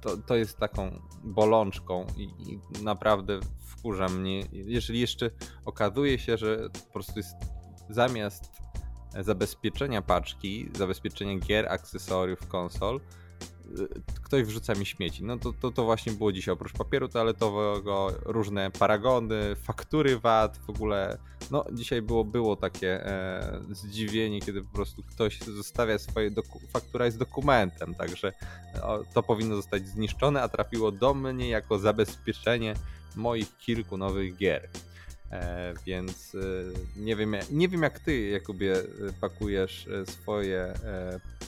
to, 0.01 0.17
to 0.17 0.35
jest 0.35 0.57
taką 0.57 0.99
bolączką 1.23 2.07
i, 2.17 2.23
i 2.23 2.83
naprawdę 2.83 3.39
wkurza 3.59 4.07
mnie. 4.07 4.43
Jeżeli 4.51 4.99
jeszcze 4.99 5.29
okazuje 5.65 6.19
się, 6.19 6.37
że 6.37 6.69
po 6.69 6.93
prostu 6.93 7.19
jest 7.19 7.35
zamiast 7.89 8.51
zabezpieczenia 9.19 10.01
paczki, 10.01 10.69
zabezpieczenia 10.77 11.39
gier, 11.39 11.67
akcesoriów, 11.69 12.47
konsol, 12.47 13.01
ktoś 14.23 14.43
wrzuca 14.43 14.73
mi 14.73 14.85
śmieci. 14.85 15.23
No 15.23 15.37
to, 15.37 15.53
to, 15.61 15.71
to 15.71 15.83
właśnie 15.83 16.11
było 16.11 16.31
dzisiaj. 16.31 16.53
Oprócz 16.53 16.73
papieru 16.73 17.07
toaletowego, 17.07 18.13
różne 18.25 18.71
paragony, 18.71 19.55
faktury 19.55 20.19
VAT, 20.19 20.57
w 20.57 20.69
ogóle. 20.69 21.17
No 21.51 21.65
dzisiaj 21.71 22.01
było, 22.01 22.23
było 22.23 22.55
takie 22.55 23.05
e, 23.05 23.59
zdziwienie, 23.71 24.41
kiedy 24.41 24.61
po 24.61 24.73
prostu 24.73 25.03
ktoś 25.03 25.39
zostawia 25.39 25.99
swoje 25.99 26.31
faktura 26.73 27.11
z 27.11 27.17
dokumentem, 27.17 27.95
także 27.95 28.33
to 29.13 29.23
powinno 29.23 29.55
zostać 29.55 29.87
zniszczone, 29.87 30.41
a 30.41 30.49
trafiło 30.49 30.91
do 30.91 31.13
mnie 31.13 31.49
jako 31.49 31.79
zabezpieczenie 31.79 32.73
moich 33.15 33.57
kilku 33.57 33.97
nowych 33.97 34.37
gier. 34.37 34.69
E, 35.31 35.73
więc 35.85 36.35
e, 36.35 36.39
nie 36.99 37.15
wiem, 37.15 37.35
nie 37.51 37.69
wiem 37.69 37.81
jak 37.83 37.99
ty, 37.99 38.29
Jakubie, 38.29 38.75
e, 38.75 38.83
pakujesz 39.21 39.87
swoje 40.07 40.73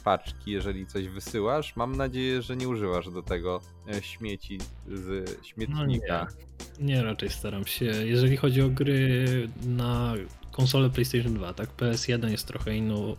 paczki, 0.04 0.52
jeżeli 0.52 0.88
coś 0.88 1.08
wysyłasz. 1.08 1.76
Mam 1.76 1.96
nadzieję, 1.96 2.42
że 2.42 2.56
nie 2.56 2.68
używasz 2.68 3.10
do 3.10 3.24
tego 3.24 3.62
śmieci 4.02 4.60
z 4.88 5.30
śmietnika. 5.46 6.28
No 6.32 6.55
nie. 6.80 7.04
raczej 7.04 7.30
staram 7.30 7.66
się. 7.66 7.86
Jeżeli 7.86 8.38
chodzi 8.38 8.62
o 8.62 8.70
gry 8.70 9.26
na 9.66 10.14
konsolę 10.56 10.90
PlayStation 10.90 11.34
2, 11.34 11.54
tak? 11.54 11.70
PS1 11.78 12.30
jest 12.30 12.48
trochę 12.48 12.76
inną, 12.76 13.16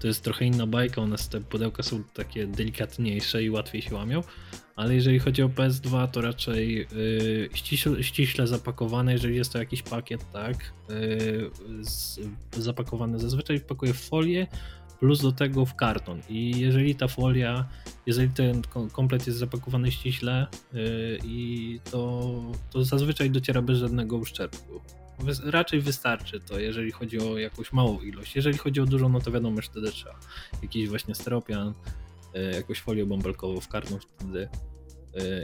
to 0.00 0.06
jest 0.06 0.24
trochę 0.24 0.44
inna 0.44 0.66
bajka, 0.66 1.02
one 1.02 1.16
te 1.30 1.40
pudełka 1.40 1.82
są 1.82 2.02
takie 2.14 2.46
delikatniejsze 2.46 3.42
i 3.42 3.50
łatwiej 3.50 3.82
się 3.82 3.94
łamią, 3.94 4.22
ale 4.76 4.94
jeżeli 4.94 5.18
chodzi 5.18 5.42
o 5.42 5.48
PS2, 5.48 6.08
to 6.08 6.20
raczej 6.20 6.86
yy, 6.92 7.48
ściśle, 7.54 8.02
ściśle 8.02 8.46
zapakowane, 8.46 9.12
jeżeli 9.12 9.36
jest 9.36 9.52
to 9.52 9.58
jakiś 9.58 9.82
pakiet, 9.82 10.32
tak, 10.32 10.72
yy, 10.88 11.50
z, 11.84 12.20
zapakowany 12.52 13.18
zazwyczaj 13.18 13.60
pakuje 13.60 13.94
w 13.94 14.00
folię, 14.00 14.46
plus 15.00 15.22
do 15.22 15.32
tego 15.32 15.66
w 15.66 15.74
karton. 15.74 16.20
I 16.28 16.60
jeżeli 16.60 16.94
ta 16.94 17.08
folia, 17.08 17.68
jeżeli 18.06 18.30
ten 18.30 18.62
komplet 18.92 19.26
jest 19.26 19.38
zapakowany 19.38 19.92
ściśle, 19.92 20.46
yy, 20.72 21.18
i 21.24 21.80
to, 21.90 22.32
to 22.70 22.84
zazwyczaj 22.84 23.30
dociera 23.30 23.62
bez 23.62 23.78
żadnego 23.78 24.16
uszczerbku. 24.16 24.80
Raczej 25.44 25.80
wystarczy 25.80 26.40
to, 26.40 26.58
jeżeli 26.58 26.92
chodzi 26.92 27.20
o 27.20 27.38
jakąś 27.38 27.72
małą 27.72 28.00
ilość. 28.00 28.36
Jeżeli 28.36 28.58
chodzi 28.58 28.80
o 28.80 28.86
dużą, 28.86 29.08
no 29.08 29.20
to 29.20 29.32
wiadomo, 29.32 29.62
że 29.62 29.68
wtedy 29.68 29.90
trzeba 29.90 30.18
jakiś 30.62 30.88
właśnie 30.88 31.14
steropian, 31.14 31.74
E, 32.34 32.56
jakąś 32.56 32.80
folię 32.80 33.06
bąbelkową 33.06 33.60
w 33.60 33.68
karton 33.68 33.98
wtedy 33.98 34.48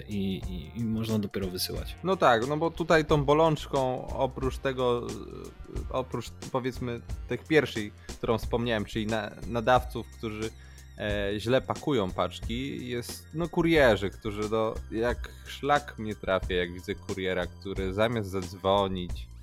i, 0.09 0.40
i, 0.49 0.80
i, 0.80 0.85
można 0.85 1.18
dopiero 1.18 1.47
wysyłać. 1.47 1.97
No 2.04 2.16
tak, 2.16 2.47
no 2.49 2.56
bo 2.56 2.71
tutaj 2.71 3.04
tą 3.04 3.25
bolączką 3.25 4.09
oprócz 4.09 4.59
tego, 4.59 5.06
e, 5.06 5.92
oprócz 5.92 6.30
powiedzmy 6.52 7.00
tych 7.28 7.44
pierwszej, 7.44 7.92
którą 8.06 8.38
wspomniałem, 8.38 8.85
czyli 8.85 9.06
na, 9.06 9.30
nadawców, 9.47 10.06
którzy 10.18 10.50
e, 10.99 11.33
źle 11.38 11.61
pakują 11.61 12.11
paczki, 12.11 12.88
jest 12.88 13.26
no 13.35 13.49
kurierzy, 13.49 14.11
którzy 14.11 14.49
do, 14.49 14.75
jak 14.90 15.28
szlak 15.47 15.99
mnie 15.99 16.14
trafia, 16.14 16.54
jak 16.54 16.73
widzę 16.73 16.94
kuriera, 16.94 17.47
który 17.47 17.94
zamiast 17.94 18.30
zadzwonić 18.30 19.33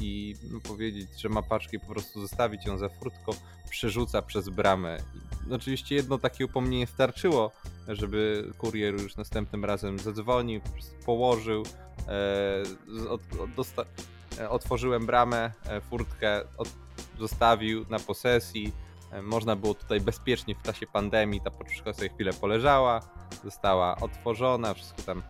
i 0.00 0.34
no, 0.50 0.60
powiedzieć, 0.60 1.08
że 1.20 1.28
ma 1.28 1.42
paczki, 1.42 1.80
po 1.80 1.86
prostu 1.86 2.20
zostawić 2.20 2.66
ją 2.66 2.78
za 2.78 2.88
furtką, 2.88 3.32
przerzuca 3.70 4.22
przez 4.22 4.48
bramę. 4.48 4.98
I 5.50 5.52
oczywiście 5.52 5.94
jedno 5.94 6.18
takie 6.18 6.44
upomnienie 6.46 6.86
starczyło, 6.86 7.52
żeby 7.88 8.52
kurier 8.58 8.94
już 8.94 9.16
następnym 9.16 9.64
razem 9.64 9.98
zadzwonił, 9.98 10.60
położył, 11.06 11.62
e, 12.08 12.62
e, 14.38 14.50
otworzyłem 14.50 15.06
bramę, 15.06 15.52
e, 15.66 15.80
furtkę 15.80 16.44
zostawił 17.18 17.86
na 17.90 17.98
posesji. 17.98 18.72
E, 19.12 19.22
można 19.22 19.56
było 19.56 19.74
tutaj 19.74 20.00
bezpiecznie 20.00 20.54
w 20.54 20.62
czasie 20.62 20.86
pandemii, 20.86 21.40
ta 21.40 21.50
poczuszka 21.50 21.92
sobie 21.92 22.08
chwilę 22.08 22.32
poleżała, 22.32 23.00
została 23.44 23.96
otworzona, 23.96 24.74
wszystko 24.74 25.02
tam 25.02 25.22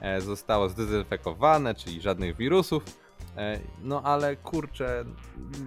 e, 0.00 0.20
zostało 0.20 0.68
zdezynfekowane, 0.68 1.74
czyli 1.74 2.00
żadnych 2.00 2.36
wirusów. 2.36 3.01
E, 3.36 3.60
no 3.82 4.02
ale 4.02 4.36
kurczę, 4.36 5.04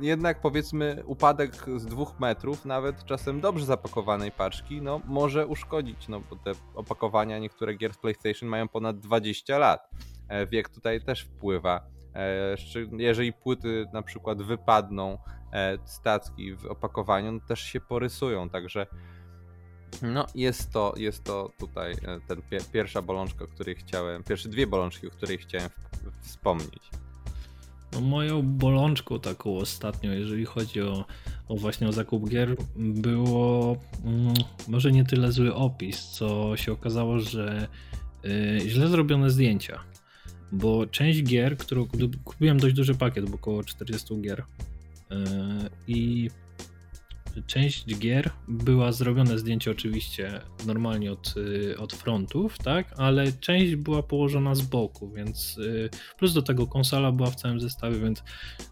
jednak 0.02 0.42
powiedzmy 0.42 1.04
upadek 1.06 1.56
z 1.76 1.86
dwóch 1.86 2.20
metrów, 2.20 2.66
nawet 2.66 3.06
czasem 3.06 3.42
dobrze 3.42 3.66
zapakowanej 3.66 4.32
paczki, 4.32 4.82
no 4.82 5.02
może 5.06 5.48
uszkodzić, 5.48 6.08
no 6.08 6.20
bo 6.20 6.36
te 6.36 6.52
opakowania 6.76 7.40
niektóre 7.40 7.74
gier 7.74 7.94
z 7.94 7.98
PlayStation 7.98 8.50
mają 8.50 8.68
ponad 8.68 9.00
20 9.00 9.58
lat. 9.58 9.90
E, 10.28 10.48
wiek 10.48 10.70
tutaj 10.70 11.02
też 11.02 11.22
wpływa. 11.22 11.88
E, 12.16 12.56
jeżeli 12.98 13.34
płyty 13.34 13.86
na 13.94 14.02
przykład 14.02 14.42
wypadną 14.42 15.18
stacki 15.86 16.56
w 16.56 16.66
opakowaniu, 16.66 17.32
no 17.32 17.40
też 17.48 17.60
się 17.60 17.80
porysują, 17.82 18.50
także 18.50 18.88
No, 20.02 20.26
jest 20.36 20.72
to, 20.72 20.94
jest 20.98 21.24
to 21.24 21.50
tutaj 21.58 21.96
ten 22.28 22.42
pie, 22.42 22.58
pierwsza 22.74 23.02
bolączka, 23.02 23.46
o 23.46 23.48
której 23.48 23.76
chciałem, 23.76 24.24
pierwsze 24.24 24.50
dwie 24.50 24.68
bolączki, 24.68 25.08
o 25.08 25.12
której 25.12 25.38
chciałem 25.38 25.70
wspomnieć. 26.22 26.90
No 27.96 28.02
moją 28.02 28.42
bolączką 28.42 29.20
taką 29.20 29.58
ostatnio, 29.58 30.14
jeżeli 30.14 30.46
chodzi 30.46 30.82
o, 30.82 31.06
o 31.48 31.56
właśnie 31.56 31.88
o 31.88 31.92
zakup 31.92 32.30
gier, 32.30 32.56
było 32.76 33.78
mm, 34.06 34.34
może 34.68 34.92
nie 34.92 35.06
tyle 35.06 35.32
zły 35.32 35.54
opis, 35.56 36.08
co 36.08 36.58
się 36.58 36.72
okazało, 36.72 37.20
że 37.20 37.68
y, 38.26 38.60
źle 38.70 38.88
zrobione 38.88 39.30
zdjęcia. 39.30 39.80
Bo 40.52 40.88
część 40.88 41.24
gier, 41.24 41.58
którą 41.58 41.88
kupiłem 42.24 42.60
dość 42.60 42.76
duży 42.76 42.96
pakiet, 42.96 43.30
bo 43.30 43.36
około 43.36 43.64
40 43.64 44.22
gier. 44.22 44.40
Y, 44.40 44.46
I 45.88 46.30
część 47.42 47.98
gier 48.00 48.30
była 48.48 48.92
zrobione 48.92 49.40
zdjęcie 49.40 49.72
oczywiście 49.72 50.42
normalnie 50.66 51.12
od, 51.12 51.34
y, 51.38 51.78
od 51.78 51.94
frontów, 51.94 52.58
tak, 52.58 52.94
ale 52.98 53.32
część 53.32 53.76
była 53.76 54.04
położona 54.04 54.56
z 54.56 54.62
boku, 54.62 55.12
więc 55.12 55.58
y, 55.58 55.90
plus 56.18 56.34
do 56.34 56.42
tego 56.42 56.68
konsola 56.68 57.12
była 57.12 57.32
w 57.32 57.36
całym 57.36 57.60
zestawie, 57.60 58.00
więc 58.00 58.24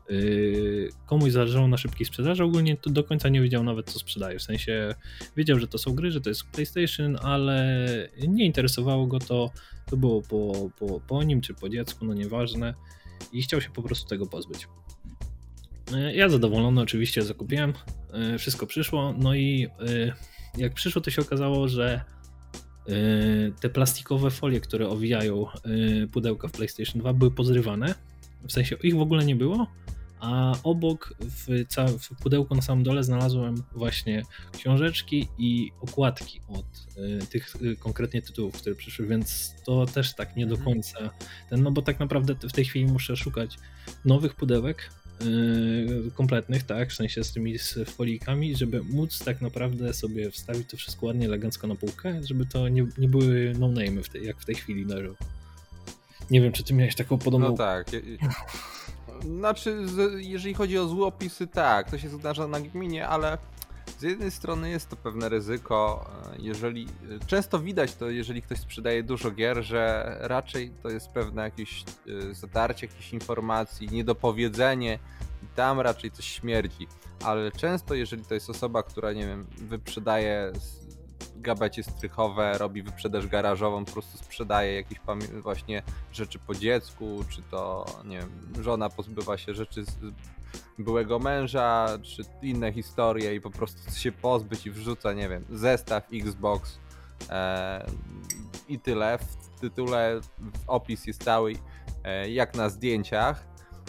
y, 0.09 0.89
komuś 1.05 1.31
zależało 1.31 1.67
na 1.67 1.77
szybkiej 1.77 2.05
sprzedaży, 2.05 2.43
ogólnie 2.43 2.77
to 2.77 2.89
do 2.89 3.03
końca 3.03 3.29
nie 3.29 3.41
wiedział 3.41 3.63
nawet 3.63 3.91
co 3.91 3.99
sprzedaje, 3.99 4.39
w 4.39 4.43
sensie 4.43 4.95
wiedział, 5.37 5.59
że 5.59 5.67
to 5.67 5.77
są 5.77 5.95
gry, 5.95 6.11
że 6.11 6.21
to 6.21 6.29
jest 6.29 6.43
PlayStation, 6.43 7.17
ale 7.21 7.87
nie 8.27 8.45
interesowało 8.45 9.07
go 9.07 9.19
to, 9.19 9.51
to 9.85 9.97
było 9.97 10.21
po, 10.21 10.69
po, 10.79 10.99
po 10.99 11.23
nim 11.23 11.41
czy 11.41 11.53
po 11.53 11.69
dziecku, 11.69 12.05
no 12.05 12.13
nieważne. 12.13 12.73
I 13.33 13.41
chciał 13.41 13.61
się 13.61 13.69
po 13.69 13.83
prostu 13.83 14.09
tego 14.09 14.25
pozbyć. 14.25 14.67
E, 15.91 16.15
ja 16.15 16.29
zadowolony 16.29 16.81
oczywiście 16.81 17.21
zakupiłem, 17.21 17.73
e, 18.13 18.37
wszystko 18.37 18.67
przyszło, 18.67 19.13
no 19.17 19.35
i 19.35 19.67
e, 19.79 20.13
jak 20.57 20.73
przyszło 20.73 21.01
to 21.01 21.11
się 21.11 21.21
okazało, 21.21 21.67
że 21.67 22.01
te 23.61 23.69
plastikowe 23.69 24.31
folie, 24.31 24.61
które 24.61 24.89
owijają 24.89 25.45
pudełka 26.11 26.47
w 26.47 26.51
PlayStation 26.51 27.01
2 27.01 27.13
były 27.13 27.31
pozrywane, 27.31 27.95
w 28.47 28.51
sensie 28.51 28.75
ich 28.83 28.95
w 28.95 29.01
ogóle 29.01 29.25
nie 29.25 29.35
było, 29.35 29.67
a 30.19 30.55
obok 30.63 31.13
w, 31.19 31.65
w 31.99 32.21
pudełku 32.21 32.55
na 32.55 32.61
samym 32.61 32.83
dole 32.83 33.03
znalazłem 33.03 33.63
właśnie 33.75 34.23
książeczki 34.51 35.27
i 35.37 35.71
okładki 35.81 36.41
od 36.47 36.65
tych 37.29 37.53
konkretnie 37.79 38.21
tytułów, 38.21 38.57
które 38.57 38.75
przyszły, 38.75 39.07
więc 39.07 39.55
to 39.65 39.85
też 39.85 40.15
tak 40.15 40.35
nie 40.35 40.47
do 40.47 40.55
mhm. 40.55 40.73
końca 40.73 41.09
ten, 41.49 41.63
no 41.63 41.71
bo 41.71 41.81
tak 41.81 41.99
naprawdę 41.99 42.35
w 42.35 42.53
tej 42.53 42.65
chwili 42.65 42.85
muszę 42.85 43.15
szukać 43.15 43.57
nowych 44.05 44.35
pudełek, 44.35 44.89
kompletnych, 46.15 46.63
tak, 46.63 46.89
w 46.89 46.95
sensie 46.95 47.23
z 47.23 47.33
tymi 47.33 47.59
z 47.59 47.89
folikami, 47.89 48.55
żeby 48.55 48.83
móc 48.83 49.19
tak 49.19 49.41
naprawdę 49.41 49.93
sobie 49.93 50.31
wstawić 50.31 50.69
to 50.69 50.77
wszystko 50.77 51.05
ładnie, 51.05 51.25
elegancko 51.25 51.67
na 51.67 51.75
półkę, 51.75 52.21
żeby 52.23 52.45
to 52.45 52.69
nie, 52.69 52.87
nie 52.97 53.07
były 53.07 53.53
no-name'y, 53.59 54.03
w 54.03 54.23
jak 54.23 54.39
w 54.39 54.45
tej 54.45 54.55
chwili 54.55 54.85
leżą. 54.85 55.15
Nie 56.31 56.41
wiem, 56.41 56.51
czy 56.51 56.63
ty 56.63 56.73
miałeś 56.73 56.95
taką 56.95 57.17
podobną... 57.17 57.49
No 57.49 57.57
tak. 57.57 57.87
Znaczy, 59.23 59.77
jeżeli 60.17 60.53
chodzi 60.53 60.77
o 60.77 60.87
złopisy, 60.87 61.47
tak, 61.47 61.91
to 61.91 61.97
się 61.97 62.09
zdarza 62.09 62.47
na 62.47 62.59
gminie, 62.59 63.07
ale 63.07 63.37
z 63.99 64.01
jednej 64.01 64.31
strony 64.31 64.69
jest 64.69 64.89
to 64.89 64.95
pewne 64.95 65.29
ryzyko, 65.29 66.09
e, 66.33 66.41
jeżeli 66.41 66.87
często 67.27 67.59
widać 67.59 67.95
to, 67.95 68.09
jeżeli 68.09 68.41
ktoś 68.41 68.59
sprzedaje 68.59 69.03
dużo 69.03 69.31
gier, 69.31 69.63
że 69.63 70.15
raczej 70.21 70.71
to 70.83 70.89
jest 70.89 71.09
pewne 71.09 71.41
jakieś 71.41 71.83
e, 72.31 72.33
zatarcie 72.33 72.87
jakichś 72.87 73.13
informacji, 73.13 73.87
niedopowiedzenie 73.91 74.99
i 75.43 75.47
tam 75.55 75.79
raczej 75.79 76.11
coś 76.11 76.25
śmierdzi. 76.25 76.87
Ale 77.23 77.51
często, 77.51 77.95
jeżeli 77.95 78.25
to 78.25 78.33
jest 78.33 78.49
osoba, 78.49 78.83
która, 78.83 79.13
nie 79.13 79.27
wiem, 79.27 79.47
wyprzedaje 79.57 80.51
gabecie 81.35 81.83
strychowe, 81.83 82.57
robi 82.57 82.83
wyprzedaż 82.83 83.27
garażową, 83.27 83.85
po 83.85 83.91
prostu 83.91 84.17
sprzedaje 84.17 84.75
jakieś 84.75 84.99
właśnie 85.41 85.83
rzeczy 86.13 86.39
po 86.39 86.55
dziecku, 86.55 87.23
czy 87.29 87.41
to, 87.41 87.85
nie 88.05 88.17
wiem, 88.17 88.63
żona 88.63 88.89
pozbywa 88.89 89.37
się 89.37 89.53
rzeczy 89.53 89.85
byłego 90.79 91.19
męża, 91.19 91.87
czy 92.01 92.23
inne 92.41 92.73
historie 92.73 93.35
i 93.35 93.41
po 93.41 93.49
prostu 93.49 93.91
się 93.91 94.11
pozbyć 94.11 94.65
i 94.65 94.71
wrzuca, 94.71 95.13
nie 95.13 95.29
wiem, 95.29 95.45
zestaw 95.49 96.03
Xbox 96.13 96.79
e, 97.29 97.85
i 98.67 98.79
tyle. 98.79 99.17
W 99.17 99.59
tytule 99.59 100.21
opis 100.67 101.07
jest 101.07 101.23
cały 101.23 101.55
e, 102.03 102.29
jak 102.29 102.55
na 102.55 102.69
zdjęciach, 102.69 103.47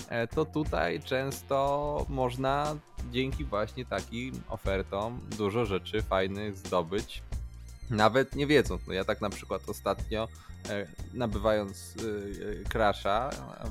e, 0.09 0.27
to 0.27 0.45
tutaj 0.45 1.01
często 1.01 2.07
można 2.09 2.77
dzięki 3.11 3.45
właśnie 3.45 3.85
takim 3.87 4.43
ofertom 4.49 5.21
dużo 5.39 5.65
rzeczy 5.65 6.03
fajnych 6.03 6.57
zdobyć 6.57 7.23
nawet 7.91 8.37
nie 8.37 8.47
wiedząc. 8.47 8.87
No 8.87 8.93
ja 8.93 9.05
tak 9.05 9.21
na 9.21 9.31
przykład 9.31 9.69
ostatnio 9.69 10.29
nabywając 11.15 11.95
e, 11.97 12.69
Crasha 12.69 13.31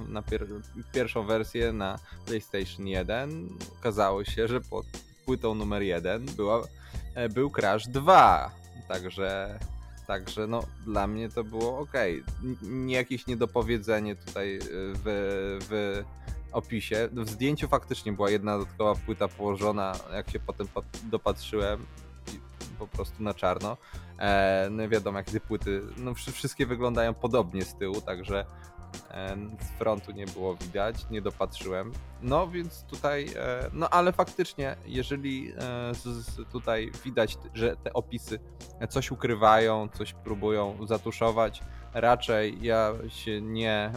na 0.10 0.21
pier 0.21 0.47
pierwszą 0.93 1.25
wersję 1.25 1.73
na 1.73 1.99
PlayStation 2.25 2.88
1 2.88 3.49
okazało 3.79 4.23
się, 4.23 4.47
że 4.47 4.62
pod 4.62 4.86
płytą 5.25 5.56
numer 5.56 5.82
1 5.82 6.25
była, 6.25 6.67
e, 7.15 7.29
był 7.29 7.51
Crash 7.51 7.88
2. 7.88 8.51
Także 8.88 9.60
Także 10.08 10.47
no, 10.47 10.63
dla 10.86 11.08
mnie 11.08 11.29
to 11.29 11.43
było 11.43 11.79
ok. 11.79 11.93
Nie 12.62 12.95
jakieś 12.95 13.27
niedopowiedzenie 13.27 14.15
tutaj 14.15 14.60
w, 14.71 15.03
w 15.69 16.03
opisie. 16.51 17.10
W 17.12 17.29
zdjęciu 17.29 17.67
faktycznie 17.67 18.13
była 18.13 18.29
jedna 18.29 18.58
dodatkowa 18.58 18.95
płyta 18.95 19.27
położona, 19.27 19.95
jak 20.13 20.29
się 20.29 20.39
potem 20.39 20.67
dopatrzyłem, 21.03 21.86
po 22.88 22.96
prostu 22.96 23.24
na 23.24 23.34
czarno. 23.34 23.78
E, 24.19 24.67
no 24.72 24.89
wiadomo, 24.89 25.17
jak 25.17 25.43
płyty, 25.48 25.82
no 25.98 26.13
wszystkie 26.13 26.65
wyglądają 26.65 27.13
podobnie 27.13 27.62
z 27.65 27.76
tyłu, 27.76 28.02
także 28.02 28.46
e, 29.12 29.38
z 29.62 29.80
frontu 29.80 30.12
nie 30.12 30.26
było 30.26 30.56
widać, 30.56 31.10
nie 31.10 31.22
dopatrzyłem. 31.22 31.91
No 32.22 32.48
więc 32.48 32.84
tutaj, 32.84 33.30
e, 33.36 33.69
no 33.74 33.89
ale 33.89 34.13
faktycznie, 34.13 34.76
jeżeli 34.86 35.52
e, 35.52 35.91
tutaj 36.52 36.91
widać, 37.06 37.38
że 37.54 37.76
te 37.76 37.93
opisy 37.93 38.39
coś 38.89 39.12
ukrywają, 39.12 39.89
coś 39.89 40.13
próbują 40.13 40.88
zatuszować, 40.88 41.63
raczej 41.93 42.58
ja 42.62 42.93
się 43.08 43.41
nie. 43.41 43.91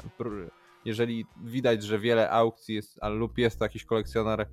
Jeżeli 0.84 1.26
widać, 1.44 1.82
że 1.82 1.98
wiele 1.98 2.30
aukcji 2.30 2.74
jest, 2.74 2.98
lub 3.02 3.38
jest 3.38 3.58
to 3.58 3.64
jakiś 3.64 3.84
kolekcjoner 3.84 4.46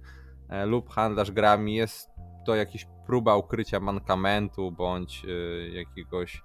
lub 0.66 0.90
handlarz 0.90 1.32
grami, 1.32 1.76
jest 1.76 2.10
to 2.46 2.56
jakiś 2.56 2.88
próba 3.06 3.36
ukrycia 3.36 3.80
mankamentu 3.80 4.72
bądź 4.72 5.26
y, 5.26 5.70
jakiegoś 5.74 6.44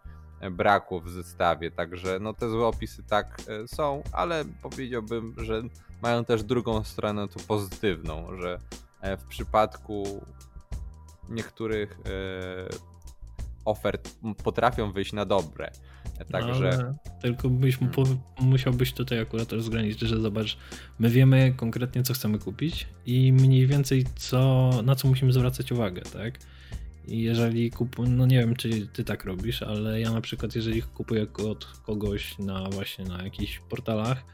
braku 0.51 1.01
w 1.01 1.11
zestawie. 1.11 1.71
Także 1.71 2.19
no 2.21 2.35
te 2.35 2.51
złe 2.51 2.67
opisy 2.67 3.03
tak 3.03 3.41
y, 3.65 3.69
są, 3.69 4.03
ale 4.13 4.45
powiedziałbym, 4.63 5.35
że 5.37 5.63
mają 6.03 6.25
też 6.25 6.43
drugą 6.43 6.85
stronę 6.85 7.29
tu 7.29 7.41
pozytywną, 7.41 8.37
że 8.37 8.59
e, 9.01 9.17
w 9.17 9.25
przypadku 9.25 10.05
niektórych 11.29 11.93
e, 11.93 12.69
ofert 13.65 14.11
potrafią 14.45 14.93
wyjść 14.93 15.13
na 15.13 15.25
dobre. 15.25 15.71
Także. 16.25 16.71
Ale 16.73 16.95
tylko 17.23 17.51
byś 17.51 17.79
hmm. 17.79 18.19
musiałbyś 18.41 18.93
tutaj 18.93 19.21
akurat 19.21 19.53
rozgraniczyć, 19.53 20.01
że 20.01 20.21
zobacz, 20.21 20.59
my 20.99 21.11
wiemy 21.11 21.53
konkretnie, 21.57 22.03
co 22.03 22.15
chcemy 22.15 22.39
kupić 22.39 22.87
i 23.07 23.33
mniej 23.33 23.67
więcej 23.67 24.05
co, 24.17 24.71
na 24.85 24.95
co 24.95 25.09
musimy 25.09 25.33
zwracać 25.33 25.73
uwagę, 25.73 26.03
tak? 26.03 26.39
I 27.09 27.23
jeżeli 27.23 27.71
kupuję, 27.71 28.09
no 28.09 28.27
nie 28.27 28.39
wiem, 28.39 28.57
czy 28.57 28.87
ty 28.87 29.05
tak 29.05 29.25
robisz, 29.25 29.63
ale 29.63 30.01
ja 30.01 30.13
na 30.13 30.21
przykład, 30.21 30.55
jeżeli 30.55 30.83
kupuję 30.83 31.27
od 31.51 31.65
kogoś 31.65 32.39
na 32.39 32.69
właśnie 32.71 33.05
na 33.05 33.23
jakichś 33.23 33.59
portalach 33.59 34.25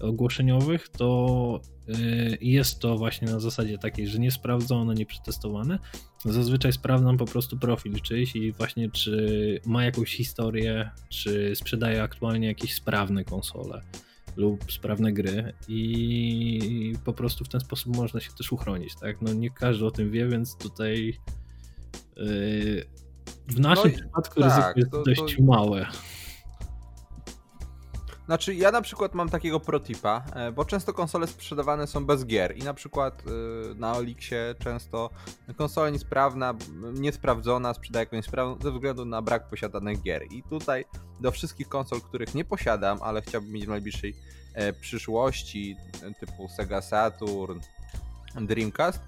ogłoszeniowych, 0.00 0.88
to 0.88 1.60
y, 1.88 2.38
jest 2.40 2.78
to 2.78 2.98
właśnie 2.98 3.28
na 3.28 3.40
zasadzie 3.40 3.78
takiej, 3.78 4.08
że 4.08 4.18
nie 4.18 4.30
sprawdzone, 4.30 4.94
nie 4.94 5.06
przetestowane. 5.06 5.78
Zazwyczaj 6.24 6.72
sprawdzam 6.72 7.16
po 7.16 7.24
prostu 7.24 7.58
profil 7.58 8.00
czyjś 8.00 8.36
i 8.36 8.52
właśnie 8.52 8.90
czy 8.90 9.60
ma 9.66 9.84
jakąś 9.84 10.16
historię, 10.16 10.90
czy 11.08 11.56
sprzedaje 11.56 12.02
aktualnie 12.02 12.46
jakieś 12.48 12.74
sprawne 12.74 13.24
konsole 13.24 13.82
lub 14.36 14.72
sprawne 14.72 15.12
gry 15.12 15.52
i 15.68 16.94
po 17.04 17.12
prostu 17.12 17.44
w 17.44 17.48
ten 17.48 17.60
sposób 17.60 17.96
można 17.96 18.20
się 18.20 18.30
też 18.32 18.52
uchronić, 18.52 18.94
tak? 19.00 19.22
No 19.22 19.32
nie 19.32 19.50
każdy 19.50 19.86
o 19.86 19.90
tym 19.90 20.10
wie, 20.10 20.28
więc 20.28 20.56
tutaj 20.56 21.18
w 23.48 23.60
naszym 23.60 23.90
no 23.90 23.96
przypadku 23.96 24.40
tak, 24.40 24.44
ryzyko 24.44 24.72
jest 24.76 24.90
to, 24.90 25.02
dość 25.02 25.36
to... 25.36 25.42
małe. 25.42 25.86
Znaczy, 28.30 28.54
ja 28.54 28.70
na 28.70 28.82
przykład 28.82 29.14
mam 29.14 29.28
takiego 29.28 29.60
protipa, 29.60 30.24
e, 30.34 30.52
bo 30.52 30.64
często 30.64 30.92
konsole 30.92 31.26
sprzedawane 31.26 31.86
są 31.86 32.06
bez 32.06 32.26
gier 32.26 32.56
i 32.56 32.62
na 32.62 32.74
przykład 32.74 33.22
e, 33.26 33.74
na 33.74 33.92
Olixie 33.92 34.54
często 34.58 35.10
konsola 35.56 35.90
niesprawna, 35.90 36.54
niesprawdzona 36.92 37.74
sprzedaje 37.74 38.02
jako 38.02 38.16
niesprawną 38.16 38.62
ze 38.62 38.72
względu 38.72 39.04
na 39.04 39.22
brak 39.22 39.48
posiadanych 39.48 40.02
gier. 40.02 40.22
I 40.30 40.42
tutaj 40.42 40.84
do 41.20 41.30
wszystkich 41.30 41.68
konsol, 41.68 42.00
których 42.00 42.34
nie 42.34 42.44
posiadam, 42.44 42.98
ale 43.02 43.22
chciałbym 43.22 43.52
mieć 43.52 43.66
w 43.66 43.68
najbliższej 43.68 44.16
e, 44.54 44.72
przyszłości, 44.72 45.76
typu 46.20 46.48
Sega 46.48 46.82
Saturn, 46.82 47.60
Dreamcast, 48.40 49.00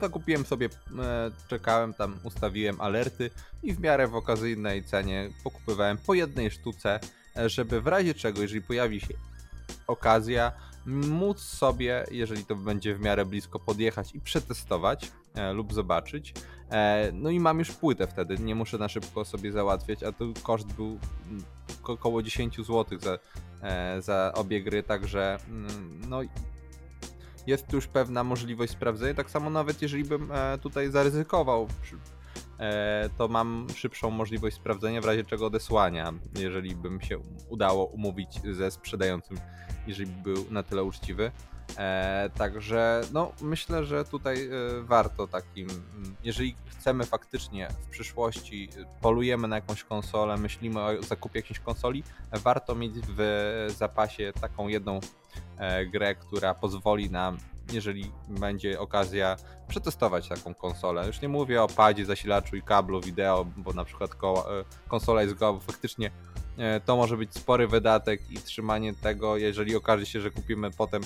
zakupiłem 0.00 0.46
sobie, 0.46 0.68
e, 0.98 1.30
czekałem 1.48 1.94
tam, 1.94 2.18
ustawiłem 2.24 2.80
alerty 2.80 3.30
i 3.62 3.74
w 3.74 3.80
miarę 3.80 4.08
w 4.08 4.16
okazyjnej 4.16 4.84
cenie 4.84 5.30
pokupywałem 5.44 5.98
po 5.98 6.14
jednej 6.14 6.50
sztuce, 6.50 7.00
żeby 7.46 7.80
w 7.80 7.86
razie 7.86 8.14
czego, 8.14 8.42
jeżeli 8.42 8.62
pojawi 8.62 9.00
się 9.00 9.14
okazja, 9.86 10.52
móc 10.86 11.40
sobie, 11.40 12.06
jeżeli 12.10 12.44
to 12.44 12.56
będzie 12.56 12.94
w 12.94 13.00
miarę 13.00 13.26
blisko, 13.26 13.58
podjechać 13.58 14.14
i 14.14 14.20
przetestować 14.20 15.12
e, 15.34 15.52
lub 15.52 15.72
zobaczyć. 15.72 16.34
E, 16.70 17.10
no 17.12 17.30
i 17.30 17.40
mam 17.40 17.58
już 17.58 17.72
płytę 17.72 18.06
wtedy, 18.06 18.38
nie 18.38 18.54
muszę 18.54 18.78
na 18.78 18.88
szybko 18.88 19.24
sobie 19.24 19.52
załatwiać, 19.52 20.02
a 20.02 20.12
to 20.12 20.24
koszt 20.42 20.72
był 20.72 20.98
mm, 21.30 21.44
około 21.84 22.22
10 22.22 22.56
zł 22.56 22.98
za, 23.00 23.18
e, 23.62 24.02
za 24.02 24.32
obie 24.34 24.62
gry, 24.62 24.82
także 24.82 25.38
mm, 25.48 26.00
no 26.08 26.20
jest 27.46 27.66
tu 27.66 27.76
już 27.76 27.86
pewna 27.86 28.24
możliwość 28.24 28.72
sprawdzenia. 28.72 29.14
Tak 29.14 29.30
samo 29.30 29.50
nawet 29.50 29.82
jeżeli 29.82 30.04
bym 30.04 30.32
e, 30.32 30.58
tutaj 30.58 30.90
zaryzykował, 30.90 31.68
to 33.18 33.28
mam 33.28 33.66
szybszą 33.76 34.10
możliwość 34.10 34.56
sprawdzenia, 34.56 35.00
w 35.00 35.04
razie 35.04 35.24
czego 35.24 35.46
odesłania, 35.46 36.12
jeżeli 36.38 36.76
bym 36.76 37.00
się 37.00 37.18
udało 37.48 37.84
umówić 37.84 38.40
ze 38.52 38.70
sprzedającym, 38.70 39.40
jeżeli 39.86 40.12
był 40.12 40.44
na 40.50 40.62
tyle 40.62 40.84
uczciwy. 40.84 41.30
E, 41.78 42.30
także 42.36 43.00
no, 43.12 43.32
myślę, 43.40 43.84
że 43.84 44.04
tutaj 44.04 44.50
warto 44.82 45.26
takim, 45.26 45.68
jeżeli 46.24 46.56
chcemy 46.66 47.06
faktycznie 47.06 47.68
w 47.80 47.86
przyszłości, 47.86 48.68
polujemy 49.00 49.48
na 49.48 49.56
jakąś 49.56 49.84
konsolę, 49.84 50.36
myślimy 50.36 50.80
o 50.80 51.02
zakupie 51.02 51.38
jakiejś 51.38 51.60
konsoli, 51.60 52.02
warto 52.32 52.74
mieć 52.74 52.92
w 53.16 53.66
zapasie 53.76 54.32
taką 54.40 54.68
jedną 54.68 55.00
E, 55.58 55.86
grę, 55.86 56.14
która 56.14 56.54
pozwoli 56.54 57.10
nam, 57.10 57.38
jeżeli 57.72 58.12
będzie 58.28 58.80
okazja, 58.80 59.36
przetestować 59.68 60.28
taką 60.28 60.54
konsolę. 60.54 61.06
Już 61.06 61.20
nie 61.20 61.28
mówię 61.28 61.62
o 61.62 61.68
padzie, 61.68 62.06
zasilaczu 62.06 62.56
i 62.56 62.62
kablu 62.62 63.00
wideo, 63.00 63.46
bo 63.56 63.72
na 63.72 63.84
przykład 63.84 64.10
e, 64.10 64.16
konsola 64.88 65.22
jest 65.22 65.34
goła, 65.34 65.52
bo 65.52 65.60
faktycznie 65.60 66.10
e, 66.58 66.80
to 66.80 66.96
może 66.96 67.16
być 67.16 67.34
spory 67.34 67.68
wydatek 67.68 68.30
i 68.30 68.36
trzymanie 68.36 68.94
tego, 68.94 69.36
jeżeli 69.36 69.76
okaże 69.76 70.06
się, 70.06 70.20
że 70.20 70.30
kupimy 70.30 70.70
potem 70.70 71.02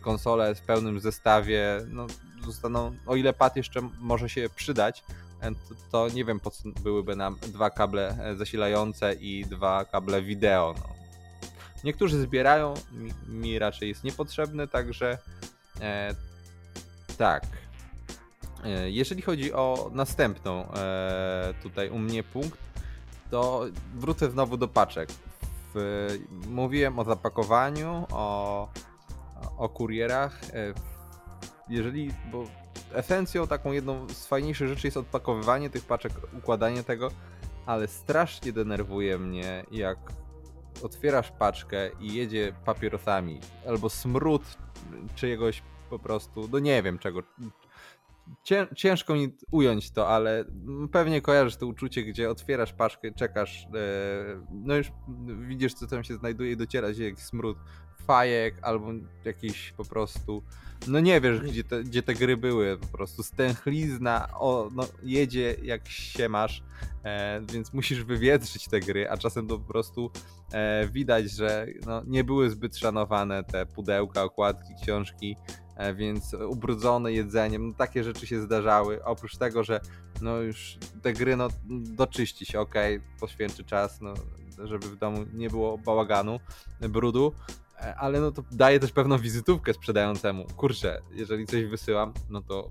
konsolę 0.00 0.54
w 0.54 0.60
pełnym 0.60 1.00
zestawie, 1.00 1.80
no 1.88 2.06
zostaną, 2.44 2.96
o 3.06 3.16
ile 3.16 3.32
pad 3.32 3.56
jeszcze 3.56 3.80
może 4.00 4.28
się 4.28 4.48
przydać, 4.54 5.04
to, 5.40 5.74
to 5.90 6.14
nie 6.14 6.24
wiem 6.24 6.40
po 6.40 6.50
co 6.50 6.62
byłyby 6.82 7.16
nam 7.16 7.36
dwa 7.42 7.70
kable 7.70 8.18
zasilające 8.36 9.14
i 9.14 9.44
dwa 9.46 9.84
kable 9.84 10.22
wideo. 10.22 10.74
No 10.78 10.92
Niektórzy 11.84 12.20
zbierają, 12.20 12.74
mi, 12.92 13.12
mi 13.28 13.58
raczej 13.58 13.88
jest 13.88 14.04
niepotrzebny, 14.04 14.68
także 14.68 15.18
e, 15.82 16.14
tak. 17.18 17.46
E, 18.64 18.90
jeżeli 18.90 19.22
chodzi 19.22 19.52
o 19.52 19.90
następną 19.92 20.72
e, 20.72 21.54
tutaj 21.62 21.90
u 21.90 21.98
mnie 21.98 22.22
punkt, 22.22 22.58
to 23.30 23.64
wrócę 23.94 24.30
znowu 24.30 24.56
do 24.56 24.68
paczek. 24.68 25.08
W, 25.74 26.08
mówiłem 26.48 26.98
o 26.98 27.04
zapakowaniu, 27.04 28.06
o, 28.10 28.68
o 29.58 29.68
kurierach. 29.68 30.40
E, 30.44 30.74
jeżeli, 31.68 32.10
bo 32.32 32.44
esencją 32.92 33.46
taką 33.46 33.72
jedną 33.72 34.08
z 34.08 34.26
fajniejszych 34.26 34.68
rzeczy 34.68 34.86
jest 34.86 34.96
odpakowywanie 34.96 35.70
tych 35.70 35.84
paczek, 35.84 36.12
układanie 36.38 36.82
tego, 36.82 37.10
ale 37.66 37.88
strasznie 37.88 38.52
denerwuje 38.52 39.18
mnie, 39.18 39.64
jak 39.70 39.98
otwierasz 40.82 41.30
paczkę 41.30 41.90
i 42.00 42.14
jedzie 42.14 42.52
papierosami, 42.64 43.40
albo 43.68 43.90
smród 43.90 44.42
czyjegoś 45.14 45.62
po 45.90 45.98
prostu, 45.98 46.48
no 46.52 46.58
nie 46.58 46.82
wiem 46.82 46.98
czego. 46.98 47.22
Ciężko 48.76 49.14
mi 49.14 49.36
ująć 49.50 49.90
to, 49.90 50.08
ale 50.08 50.44
pewnie 50.92 51.20
kojarzysz 51.20 51.56
to 51.56 51.66
uczucie, 51.66 52.02
gdzie 52.02 52.30
otwierasz 52.30 52.72
paczkę, 52.72 53.12
czekasz, 53.12 53.66
e, 53.74 54.46
no 54.50 54.76
już 54.76 54.92
widzisz 55.48 55.74
co 55.74 55.86
tam 55.86 56.04
się 56.04 56.14
znajduje 56.14 56.56
dociera 56.56 56.94
się 56.94 57.04
jakiś 57.04 57.24
smród 57.24 57.58
fajek 58.06 58.54
albo 58.62 58.92
jakiś 59.24 59.72
po 59.76 59.84
prostu 59.84 60.42
no 60.88 61.00
nie 61.00 61.20
wiesz, 61.20 61.40
gdzie 61.40 61.64
te, 61.64 61.84
gdzie 61.84 62.02
te 62.02 62.14
gry 62.14 62.36
były, 62.36 62.78
po 62.78 62.86
prostu 62.86 63.22
stęchlizna, 63.22 64.28
o, 64.34 64.68
no, 64.74 64.86
jedzie 65.02 65.56
jak 65.62 65.88
się 65.88 66.28
masz, 66.28 66.62
e, 67.04 67.40
więc 67.52 67.72
musisz 67.72 68.04
wywietrzyć 68.04 68.68
te 68.68 68.80
gry, 68.80 69.10
a 69.10 69.16
czasem 69.16 69.48
to 69.48 69.58
po 69.58 69.72
prostu 69.72 70.10
e, 70.52 70.88
widać, 70.88 71.30
że 71.30 71.66
no, 71.86 72.02
nie 72.06 72.24
były 72.24 72.50
zbyt 72.50 72.76
szanowane 72.76 73.44
te 73.44 73.66
pudełka, 73.66 74.22
okładki, 74.22 74.74
książki, 74.82 75.36
więc 75.94 76.34
ubrudzone 76.34 77.12
jedzeniem, 77.12 77.68
no, 77.68 77.74
takie 77.74 78.04
rzeczy 78.04 78.26
się 78.26 78.40
zdarzały, 78.40 79.04
oprócz 79.04 79.36
tego, 79.36 79.64
że 79.64 79.80
no 80.22 80.36
już 80.36 80.78
te 81.02 81.12
gry 81.12 81.36
no, 81.36 81.48
doczyści 81.80 82.46
się, 82.46 82.60
ok, 82.60 82.74
poświęczy 83.20 83.64
czas, 83.64 84.00
no, 84.00 84.14
żeby 84.64 84.86
w 84.86 84.96
domu 84.96 85.24
nie 85.34 85.50
było 85.50 85.78
bałaganu, 85.78 86.40
brudu, 86.80 87.32
E, 87.82 87.94
ale 87.94 88.20
no 88.20 88.32
to 88.32 88.42
daje 88.52 88.80
też 88.80 88.92
pewną 88.92 89.18
wizytówkę 89.18 89.74
sprzedającemu. 89.74 90.46
Kurczę, 90.56 91.02
jeżeli 91.12 91.46
coś 91.46 91.64
wysyłam, 91.64 92.12
no 92.30 92.42
to 92.42 92.68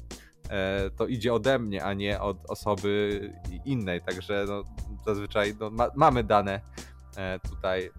e, 0.50 0.90
to 0.90 1.08
idzie 1.08 1.34
ode 1.34 1.60
mnie, 1.60 1.84
a 1.84 1.94
nie 1.94 2.22
od 2.22 2.38
osoby 2.50 3.22
innej, 3.66 4.02
także 4.02 4.46
no, 4.48 4.64
zazwyczaj 5.06 5.56
no, 5.60 5.70
ma, 5.70 5.88
mamy 5.96 6.24
dane 6.24 6.62
e, 7.18 7.40
tutaj 7.40 7.92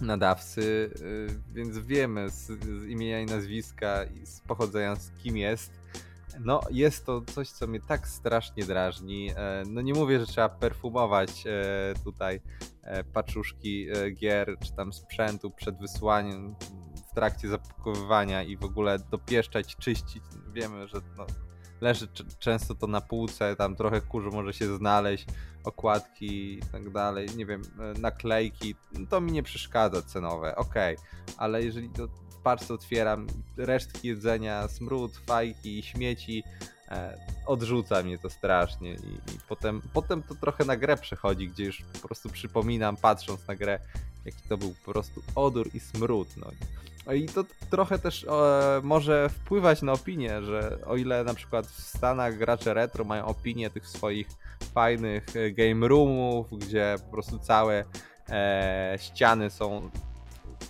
nadawcy, 0.00 0.90
więc 1.52 1.78
wiemy 1.78 2.30
z, 2.30 2.46
z 2.46 2.84
imienia 2.84 3.20
i 3.20 3.26
nazwiska 3.26 4.04
i 4.04 4.26
z 4.26 4.40
pochodzenia 4.40 4.96
z 4.96 5.10
kim 5.10 5.36
jest. 5.36 5.72
No, 6.40 6.60
jest 6.70 7.06
to 7.06 7.20
coś, 7.20 7.48
co 7.50 7.66
mnie 7.66 7.80
tak 7.80 8.08
strasznie 8.08 8.64
drażni. 8.64 9.30
No 9.66 9.80
nie 9.80 9.94
mówię, 9.94 10.20
że 10.20 10.26
trzeba 10.26 10.48
perfumować 10.48 11.44
tutaj 12.04 12.40
E, 12.88 13.04
paczuszki 13.04 13.88
e, 13.90 14.10
gier 14.10 14.56
czy 14.64 14.72
tam 14.72 14.92
sprzętu 14.92 15.50
przed 15.50 15.78
wysłaniem 15.78 16.54
w 17.10 17.14
trakcie 17.14 17.48
zapakowywania 17.48 18.42
i 18.42 18.56
w 18.56 18.64
ogóle 18.64 18.98
dopieszczać, 18.98 19.76
czyścić. 19.76 20.22
Wiemy, 20.52 20.88
że 20.88 21.00
no, 21.16 21.26
leży 21.80 22.08
często 22.38 22.74
to 22.74 22.86
na 22.86 23.00
półce, 23.00 23.56
tam 23.56 23.76
trochę 23.76 24.00
kurzu 24.00 24.30
może 24.30 24.52
się 24.52 24.76
znaleźć, 24.76 25.26
okładki 25.64 26.54
i 26.54 26.60
tak 26.72 26.90
dalej, 26.90 27.28
nie 27.36 27.46
wiem, 27.46 27.62
e, 27.96 28.00
naklejki, 28.00 28.74
to 29.10 29.20
mi 29.20 29.32
nie 29.32 29.42
przeszkadza 29.42 30.02
cenowe, 30.02 30.56
ok, 30.56 30.74
ale 31.36 31.62
jeżeli 31.62 31.90
to 31.90 32.06
w 32.06 32.42
parce 32.42 32.74
otwieram 32.74 33.26
resztki 33.56 34.08
jedzenia, 34.08 34.68
smród, 34.68 35.16
fajki, 35.26 35.82
śmieci, 35.82 36.44
E, 36.90 37.18
odrzuca 37.46 38.02
mnie 38.02 38.18
to 38.18 38.30
strasznie 38.30 38.92
i, 38.92 39.34
i, 39.34 39.38
potem, 39.48 39.82
potem 39.92 40.22
to 40.22 40.34
trochę 40.34 40.64
na 40.64 40.76
grę 40.76 40.96
przechodzi, 40.96 41.48
gdzie 41.48 41.64
już 41.64 41.82
po 42.02 42.08
prostu 42.08 42.28
przypominam, 42.28 42.96
patrząc 42.96 43.46
na 43.46 43.56
grę, 43.56 43.78
jaki 44.24 44.48
to 44.48 44.56
był 44.56 44.74
po 44.84 44.92
prostu 44.92 45.22
odór 45.34 45.70
i 45.74 45.80
smród. 45.80 46.28
No. 46.36 46.46
No 47.08 47.14
I 47.14 47.26
to 47.26 47.44
trochę 47.70 47.98
też 47.98 48.24
e, 48.24 48.80
może 48.82 49.28
wpływać 49.28 49.82
na 49.82 49.92
opinię, 49.92 50.42
że 50.42 50.78
o 50.86 50.96
ile 50.96 51.24
na 51.24 51.34
przykład 51.34 51.66
w 51.66 51.80
Stanach 51.80 52.38
gracze 52.38 52.74
retro 52.74 53.04
mają 53.04 53.24
opinię 53.24 53.70
tych 53.70 53.86
swoich 53.86 54.28
fajnych 54.74 55.26
e, 55.36 55.50
game 55.50 55.88
roomów, 55.88 56.46
gdzie 56.58 56.96
po 57.04 57.10
prostu 57.10 57.38
całe 57.38 57.84
e, 58.28 58.96
ściany 59.00 59.50
są 59.50 59.90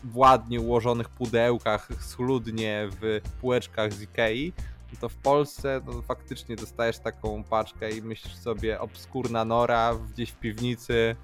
w 0.04 0.16
ładnie 0.16 0.60
ułożonych 0.60 1.08
pudełkach, 1.08 1.88
schludnie 2.00 2.88
w 2.90 3.20
półeczkach 3.40 3.92
z 3.92 4.02
Ikei, 4.02 4.52
to 5.00 5.08
w 5.08 5.16
Polsce 5.16 5.80
no, 5.86 6.02
faktycznie 6.02 6.56
dostajesz 6.56 6.98
taką 6.98 7.44
paczkę 7.44 7.90
i 7.90 8.02
myślisz 8.02 8.36
sobie 8.36 8.80
obskurna 8.80 9.44
nora 9.44 9.94
gdzieś 10.12 10.30
w 10.30 10.38
piwnicy, 10.38 11.16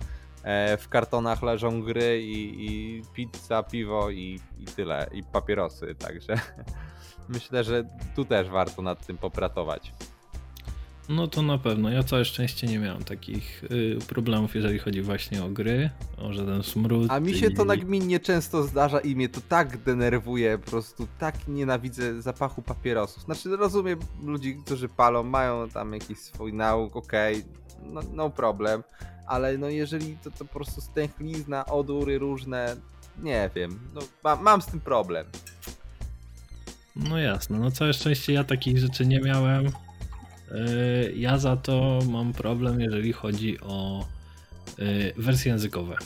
w 0.79 0.89
kartonach 0.89 1.43
leżą 1.43 1.83
gry 1.83 2.23
i, 2.23 2.67
i 2.67 3.03
pizza, 3.15 3.63
piwo 3.63 4.11
i, 4.11 4.41
i 4.59 4.65
tyle, 4.65 5.11
i 5.13 5.23
papierosy, 5.23 5.95
także 5.95 6.35
myślę, 7.29 7.65
że 7.65 7.85
tu 8.17 8.25
też 8.25 8.49
warto 8.49 8.83
nad 8.83 9.07
tym 9.07 9.19
popratować. 9.19 9.93
No 11.09 11.29
to 11.29 11.43
na 11.43 11.59
pewno. 11.59 11.91
Ja 11.91 12.03
całe 12.03 12.25
szczęście 12.25 12.67
nie 12.67 12.79
miałem 12.79 13.05
takich 13.05 13.65
y, 13.65 13.99
problemów, 14.09 14.55
jeżeli 14.55 14.79
chodzi 14.79 15.03
właśnie 15.03 15.45
o 15.45 15.49
gry, 15.49 15.91
o 16.19 16.33
żaden 16.33 16.63
smród. 16.63 17.11
A 17.11 17.21
mi 17.21 17.35
się 17.35 17.47
i... 17.47 17.55
to 17.55 17.65
nagminnie 17.65 18.21
często 18.21 18.63
zdarza 18.63 19.01
i 19.01 19.17
mnie 19.17 19.29
to 19.29 19.41
tak 19.49 19.79
denerwuje, 19.79 20.59
po 20.59 20.71
prostu 20.71 21.09
tak 21.19 21.49
nienawidzę 21.49 22.23
zapachu 22.23 22.63
papierosów. 22.63 23.23
Znaczy 23.23 23.57
rozumiem 23.57 23.99
ludzi, 24.23 24.57
którzy 24.65 24.89
palą, 24.89 25.23
mają 25.23 25.69
tam 25.69 25.93
jakiś 25.93 26.19
swój 26.19 26.53
nauk, 26.53 26.97
okej, 26.97 27.39
okay, 27.39 27.64
no, 27.83 28.01
no 28.13 28.31
problem, 28.31 28.83
ale 29.27 29.59
no 29.59 29.69
jeżeli 29.69 30.17
to, 30.17 30.31
to 30.31 30.45
po 30.45 30.55
prostu 30.55 30.81
stęchlizna, 30.81 31.67
odury 31.67 32.19
różne, 32.19 32.77
nie 33.23 33.51
wiem, 33.55 33.81
no 33.95 34.01
ma, 34.25 34.37
mam 34.37 34.63
z 34.63 34.67
tym 34.67 34.81
problem. 34.81 35.27
No 36.97 37.19
jasne, 37.19 37.59
no 37.59 37.71
całe 37.71 37.93
szczęście 37.93 38.33
ja 38.33 38.45
takich 38.45 38.79
rzeczy 38.79 39.07
nie 39.07 39.21
miałem. 39.21 39.67
E, 39.67 39.73
ja 41.17 41.39
za 41.39 41.57
to 41.57 41.99
mam 42.11 42.33
problem, 42.33 42.81
jeżeli 42.81 43.13
chodzi 43.13 43.61
o 43.61 44.07
e, 44.79 45.23
wersje 45.23 45.53
językowe. 45.53 45.97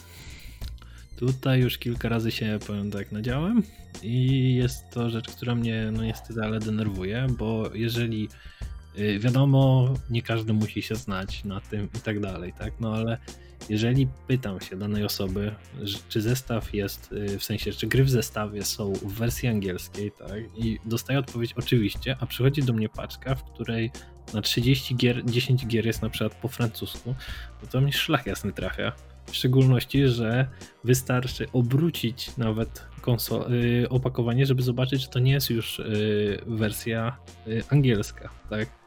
Tutaj 1.16 1.60
już 1.60 1.78
kilka 1.78 2.08
razy 2.08 2.30
się, 2.30 2.58
powiem 2.66 2.90
tak, 2.90 3.12
nadziałem 3.12 3.62
i 4.02 4.54
jest 4.54 4.90
to 4.90 5.10
rzecz, 5.10 5.28
która 5.28 5.54
mnie 5.54 5.90
no 5.92 6.02
niestety 6.02 6.42
ale 6.42 6.58
denerwuje, 6.60 7.26
bo 7.38 7.70
jeżeli 7.74 8.28
Y, 8.28 8.67
wiadomo, 9.18 9.94
nie 10.10 10.22
każdy 10.22 10.52
musi 10.52 10.82
się 10.82 10.94
znać 10.94 11.44
na 11.44 11.60
tym 11.60 11.88
i 11.96 12.00
tak 12.00 12.20
dalej, 12.20 12.52
tak? 12.58 12.72
No 12.80 12.94
ale 12.94 13.18
jeżeli 13.68 14.08
pytam 14.26 14.60
się 14.60 14.76
danej 14.76 15.04
osoby, 15.04 15.54
czy 16.08 16.20
zestaw 16.20 16.74
jest, 16.74 17.12
y, 17.12 17.38
w 17.38 17.44
sensie, 17.44 17.72
czy 17.72 17.86
gry 17.86 18.04
w 18.04 18.10
zestawie 18.10 18.64
są 18.64 18.92
w 18.92 19.12
wersji 19.12 19.48
angielskiej, 19.48 20.12
tak? 20.12 20.42
I 20.56 20.78
dostaję 20.84 21.18
odpowiedź 21.18 21.52
oczywiście, 21.52 22.16
a 22.20 22.26
przychodzi 22.26 22.62
do 22.62 22.72
mnie 22.72 22.88
paczka, 22.88 23.34
w 23.34 23.44
której 23.44 23.90
na 24.34 24.42
30 24.42 24.96
gier, 24.96 25.24
10 25.24 25.66
gier 25.66 25.86
jest 25.86 26.02
na 26.02 26.10
przykład 26.10 26.34
po 26.34 26.48
francusku, 26.48 27.14
no 27.62 27.68
to 27.68 27.80
mi 27.80 27.92
szlak 27.92 28.26
jasny 28.26 28.52
trafia. 28.52 28.92
W 29.26 29.36
szczególności, 29.36 30.08
że 30.08 30.48
wystarczy 30.84 31.46
obrócić 31.52 32.36
nawet 32.36 32.86
y, 33.50 33.88
opakowanie, 33.88 34.46
żeby 34.46 34.62
zobaczyć, 34.62 35.02
że 35.02 35.08
to 35.08 35.18
nie 35.18 35.32
jest 35.32 35.50
już 35.50 35.82
wersja 36.46 37.16
angielska, 37.70 38.30
tak? 38.50 38.77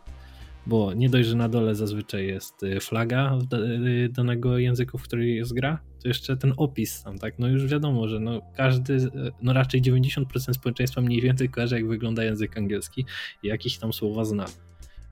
Bo 0.65 0.93
nie 0.93 1.09
dość, 1.09 1.29
że 1.29 1.35
na 1.35 1.49
dole 1.49 1.75
zazwyczaj 1.75 2.27
jest 2.27 2.63
y, 2.63 2.79
flaga 2.79 3.39
y, 3.53 4.09
danego 4.09 4.57
języka, 4.57 4.97
w 4.97 5.03
którym 5.03 5.27
jest 5.27 5.53
gra, 5.53 5.79
to 6.01 6.07
jeszcze 6.07 6.37
ten 6.37 6.53
opis 6.57 7.03
tam, 7.03 7.17
tak? 7.17 7.39
No 7.39 7.47
już 7.47 7.67
wiadomo, 7.67 8.07
że 8.07 8.19
no 8.19 8.41
każdy, 8.55 8.93
y, 8.93 9.09
no 9.41 9.53
raczej 9.53 9.81
90% 9.81 10.53
społeczeństwa 10.53 11.01
mniej 11.01 11.21
więcej 11.21 11.49
kojarzy, 11.49 11.75
jak 11.75 11.87
wygląda 11.87 12.23
język 12.23 12.57
angielski 12.57 13.05
i 13.43 13.47
jakieś 13.47 13.77
tam 13.77 13.93
słowa 13.93 14.25
zna. 14.25 14.45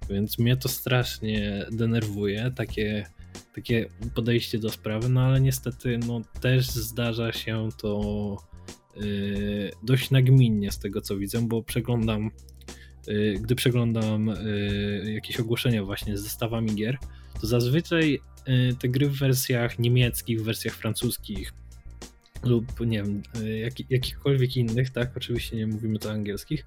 Więc 0.10 0.40
mnie 0.40 0.58
to 0.58 0.70
strasznie 0.70 1.66
denerwuje, 1.72 2.52
takie, 2.56 3.06
takie 3.56 3.90
podejście 4.16 4.60
do 4.60 4.70
sprawy, 4.70 5.10
no 5.10 5.22
ale 5.22 5.42
niestety 5.42 6.00
no 6.08 6.22
też 6.42 6.68
zdarza 6.68 7.32
się 7.32 7.70
to 7.82 8.38
yy, 8.96 9.72
dość 9.84 10.12
nagminnie 10.12 10.72
z 10.72 10.80
tego 10.80 11.02
co 11.02 11.18
widzę, 11.18 11.42
bo 11.42 11.64
przeglądam 11.64 12.32
gdy 13.40 13.56
przeglądam 13.56 14.30
y, 14.30 15.12
jakieś 15.14 15.40
ogłoszenia 15.40 15.84
właśnie 15.84 16.18
z 16.18 16.22
zestawami 16.22 16.76
gier, 16.76 16.98
to 17.42 17.48
zazwyczaj 17.48 18.20
y, 18.48 18.76
te 18.82 18.90
gry 18.90 19.10
w 19.10 19.18
wersjach 19.18 19.80
niemieckich, 19.80 20.42
w 20.42 20.44
wersjach 20.44 20.74
francuskich 20.74 21.54
lub 22.44 22.80
nie 22.80 23.04
wiem, 23.04 23.22
jak, 23.62 23.92
jakichkolwiek 23.92 24.58
innych, 24.58 24.90
tak, 24.90 25.18
oczywiście 25.18 25.58
nie 25.58 25.68
mówimy 25.68 26.00
to 26.00 26.12
angielskich, 26.12 26.66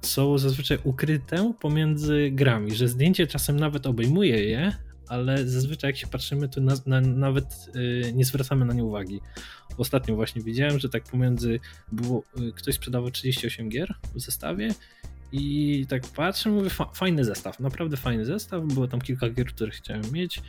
są 0.00 0.38
zazwyczaj 0.38 0.78
ukryte 0.84 1.52
pomiędzy 1.60 2.30
grami, 2.32 2.74
że 2.74 2.88
zdjęcie 2.88 3.26
czasem 3.26 3.60
nawet 3.60 3.86
obejmuje 3.86 4.44
je, 4.44 4.72
ale 5.08 5.48
zazwyczaj 5.48 5.88
jak 5.88 5.96
się 5.96 6.06
patrzymy, 6.06 6.48
to 6.48 6.60
na, 6.60 6.74
na, 6.86 7.00
nawet 7.00 7.70
y, 7.76 8.12
nie 8.14 8.24
zwracamy 8.24 8.64
na 8.64 8.74
nie 8.74 8.84
uwagi. 8.84 9.20
Ostatnio 9.78 10.14
właśnie 10.14 10.42
widziałem, 10.42 10.78
że 10.78 10.88
tak 10.88 11.04
pomiędzy 11.04 11.60
było, 11.92 12.22
ktoś 12.54 12.74
sprzedawał 12.74 13.10
38 13.10 13.68
gier 13.68 13.94
w 14.14 14.20
zestawie 14.20 14.74
i 15.32 15.86
tak 15.88 16.02
patrzę, 16.06 16.50
mówię, 16.50 16.70
fa 16.70 16.90
fajny 16.94 17.24
zestaw, 17.24 17.60
naprawdę 17.60 17.96
fajny 17.96 18.24
zestaw, 18.24 18.64
było 18.64 18.88
tam 18.88 19.00
kilka 19.00 19.30
gier, 19.30 19.46
które 19.46 19.70
chciałem 19.70 20.12
mieć, 20.12 20.42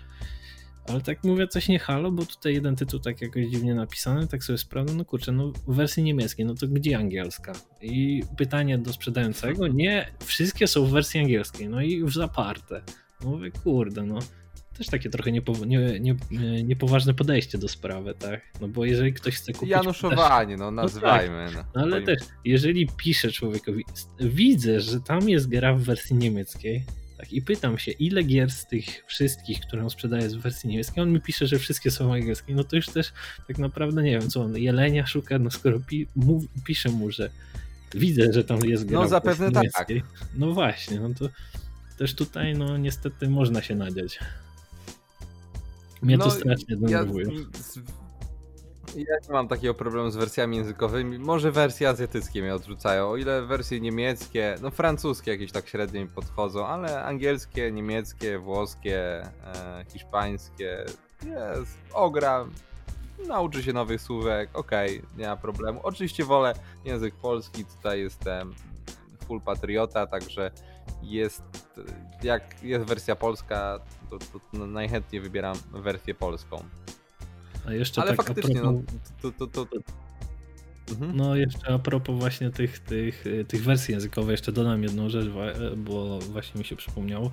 ale 0.87 1.01
tak 1.01 1.23
mówię, 1.23 1.47
coś 1.47 1.67
nie 1.67 1.79
halo, 1.79 2.11
bo 2.11 2.25
tutaj 2.25 2.53
jeden 2.53 2.75
tytuł 2.75 2.99
tak 2.99 3.21
jakoś 3.21 3.45
dziwnie 3.45 3.75
napisany, 3.75 4.27
tak 4.27 4.43
sobie 4.43 4.57
sprawdzę, 4.57 4.95
no 4.95 5.05
kurczę, 5.05 5.31
no 5.31 5.51
w 5.67 5.75
wersji 5.75 6.03
niemieckiej, 6.03 6.45
no 6.45 6.55
to 6.55 6.67
gdzie 6.67 6.97
angielska? 6.97 7.53
I 7.81 8.23
pytanie 8.37 8.77
do 8.77 8.93
sprzedającego, 8.93 9.67
nie, 9.67 10.11
wszystkie 10.25 10.67
są 10.67 10.85
w 10.85 10.91
wersji 10.91 11.19
angielskiej, 11.19 11.69
no 11.69 11.81
i 11.81 11.91
już 11.91 12.15
zaparte. 12.15 12.81
Mówię, 13.23 13.51
kurde, 13.51 14.03
no 14.03 14.19
też 14.77 14.87
takie 14.87 15.09
trochę 15.09 15.31
niepo, 15.31 15.53
nie, 15.65 15.99
nie, 15.99 16.15
niepoważne 16.63 17.13
podejście 17.13 17.57
do 17.57 17.67
sprawy, 17.67 18.13
tak? 18.19 18.41
No 18.61 18.67
bo 18.67 18.85
jeżeli 18.85 19.13
ktoś 19.13 19.35
chce 19.35 19.53
kupić... 19.53 19.69
Januszowanie, 19.69 20.57
no 20.57 20.71
nazwajmy. 20.71 21.45
No, 21.45 21.57
tak. 21.57 21.67
no 21.75 21.81
ale 21.81 22.01
też, 22.01 22.17
jeżeli 22.45 22.87
piszę 22.97 23.31
człowiekowi, 23.31 23.85
widzę, 24.19 24.81
że 24.81 24.99
tam 25.01 25.29
jest 25.29 25.47
gra 25.47 25.73
w 25.73 25.81
wersji 25.81 26.15
niemieckiej, 26.15 26.85
tak, 27.17 27.33
i 27.33 27.41
pytam 27.41 27.77
się, 27.77 27.91
ile 27.91 28.23
gier 28.23 28.51
z 28.51 28.67
tych 28.67 29.03
wszystkich, 29.07 29.59
które 29.59 29.83
on 29.83 29.89
sprzedaje 29.89 30.29
w 30.29 30.41
wersji 30.41 30.69
niemieckiej, 30.69 31.03
on 31.03 31.11
mi 31.11 31.21
pisze, 31.21 31.47
że 31.47 31.59
wszystkie 31.59 31.91
są 31.91 32.13
angielskie, 32.13 32.55
no 32.55 32.63
to 32.63 32.75
już 32.75 32.85
też 32.85 33.13
tak 33.47 33.57
naprawdę 33.57 34.03
nie 34.03 34.19
wiem, 34.19 34.29
co 34.29 34.41
on, 34.41 34.57
jelenia 34.57 35.05
szuka, 35.05 35.39
no 35.39 35.51
skoro 35.51 35.79
pi, 35.79 36.07
pisze 36.65 36.89
mu, 36.89 37.11
że 37.11 37.29
widzę, 37.93 38.33
że 38.33 38.43
tam 38.43 38.59
jest 38.59 38.85
gra 38.85 38.99
No 38.99 39.07
zapewne 39.07 39.51
tak. 39.51 39.87
No 40.35 40.51
właśnie, 40.51 40.99
no 40.99 41.09
to 41.19 41.29
też 41.97 42.15
tutaj 42.15 42.57
no 42.57 42.77
niestety 42.77 43.29
można 43.29 43.61
się 43.61 43.75
nadziać. 43.75 44.19
Mnie 46.05 46.17
no, 46.17 46.23
to 46.25 46.31
strasznie 46.31 46.75
denerwuje. 46.77 47.25
Ja, 47.25 47.41
ja 48.95 49.15
nie 49.27 49.33
mam 49.33 49.47
takiego 49.47 49.73
problemu 49.73 50.11
z 50.11 50.15
wersjami 50.15 50.57
językowymi. 50.57 51.19
Może 51.19 51.51
wersje 51.51 51.89
azjatyckie 51.89 52.41
mnie 52.41 52.55
odrzucają. 52.55 53.09
O 53.09 53.17
ile 53.17 53.41
wersje 53.41 53.79
niemieckie, 53.79 54.55
no 54.61 54.71
francuskie 54.71 55.31
jakieś 55.31 55.51
tak 55.51 55.67
średnio 55.67 56.01
mi 56.01 56.07
podchodzą, 56.07 56.67
ale 56.67 57.03
angielskie, 57.03 57.71
niemieckie, 57.71 58.39
włoskie, 58.39 59.21
e, 59.21 59.85
hiszpańskie, 59.93 60.85
jest, 61.25 61.77
ogra, 61.93 62.45
nauczy 63.27 63.63
się 63.63 63.73
nowych 63.73 64.01
słówek, 64.01 64.49
okej, 64.53 64.97
okay, 64.99 65.09
nie 65.17 65.27
ma 65.27 65.37
problemu. 65.37 65.79
Oczywiście 65.83 66.25
wolę 66.25 66.53
język 66.85 67.15
polski, 67.15 67.65
tutaj 67.65 67.99
jestem 67.99 68.53
full 69.27 69.41
patriota, 69.41 70.07
także 70.07 70.51
jest, 71.03 71.43
jak 72.23 72.63
jest 72.63 72.85
wersja 72.85 73.15
polska, 73.15 73.79
to, 74.09 74.19
to 74.51 74.65
najchętniej 74.67 75.21
wybieram 75.21 75.57
wersję 75.71 76.15
polską. 76.15 76.63
A 77.67 77.73
jeszcze 77.73 78.01
Ale 78.01 78.15
tak 78.15 78.25
faktycznie, 78.25 78.55
no, 78.55 78.61
propos... 78.61 78.83
no, 79.23 79.31
to, 79.31 79.47
to, 79.47 79.65
to, 79.65 79.77
Mhm. 80.91 81.17
No 81.17 81.35
jeszcze 81.35 81.73
a 81.73 81.79
propos 81.79 82.19
właśnie 82.19 82.49
tych, 82.49 82.79
tych, 82.79 83.25
tych 83.47 83.63
wersji 83.63 83.93
językowych, 83.93 84.31
jeszcze 84.31 84.51
dodam 84.51 84.83
jedną 84.83 85.09
rzecz, 85.09 85.25
bo 85.77 86.19
właśnie 86.19 86.59
mi 86.59 86.65
się 86.65 86.75
przypomniało. 86.75 87.31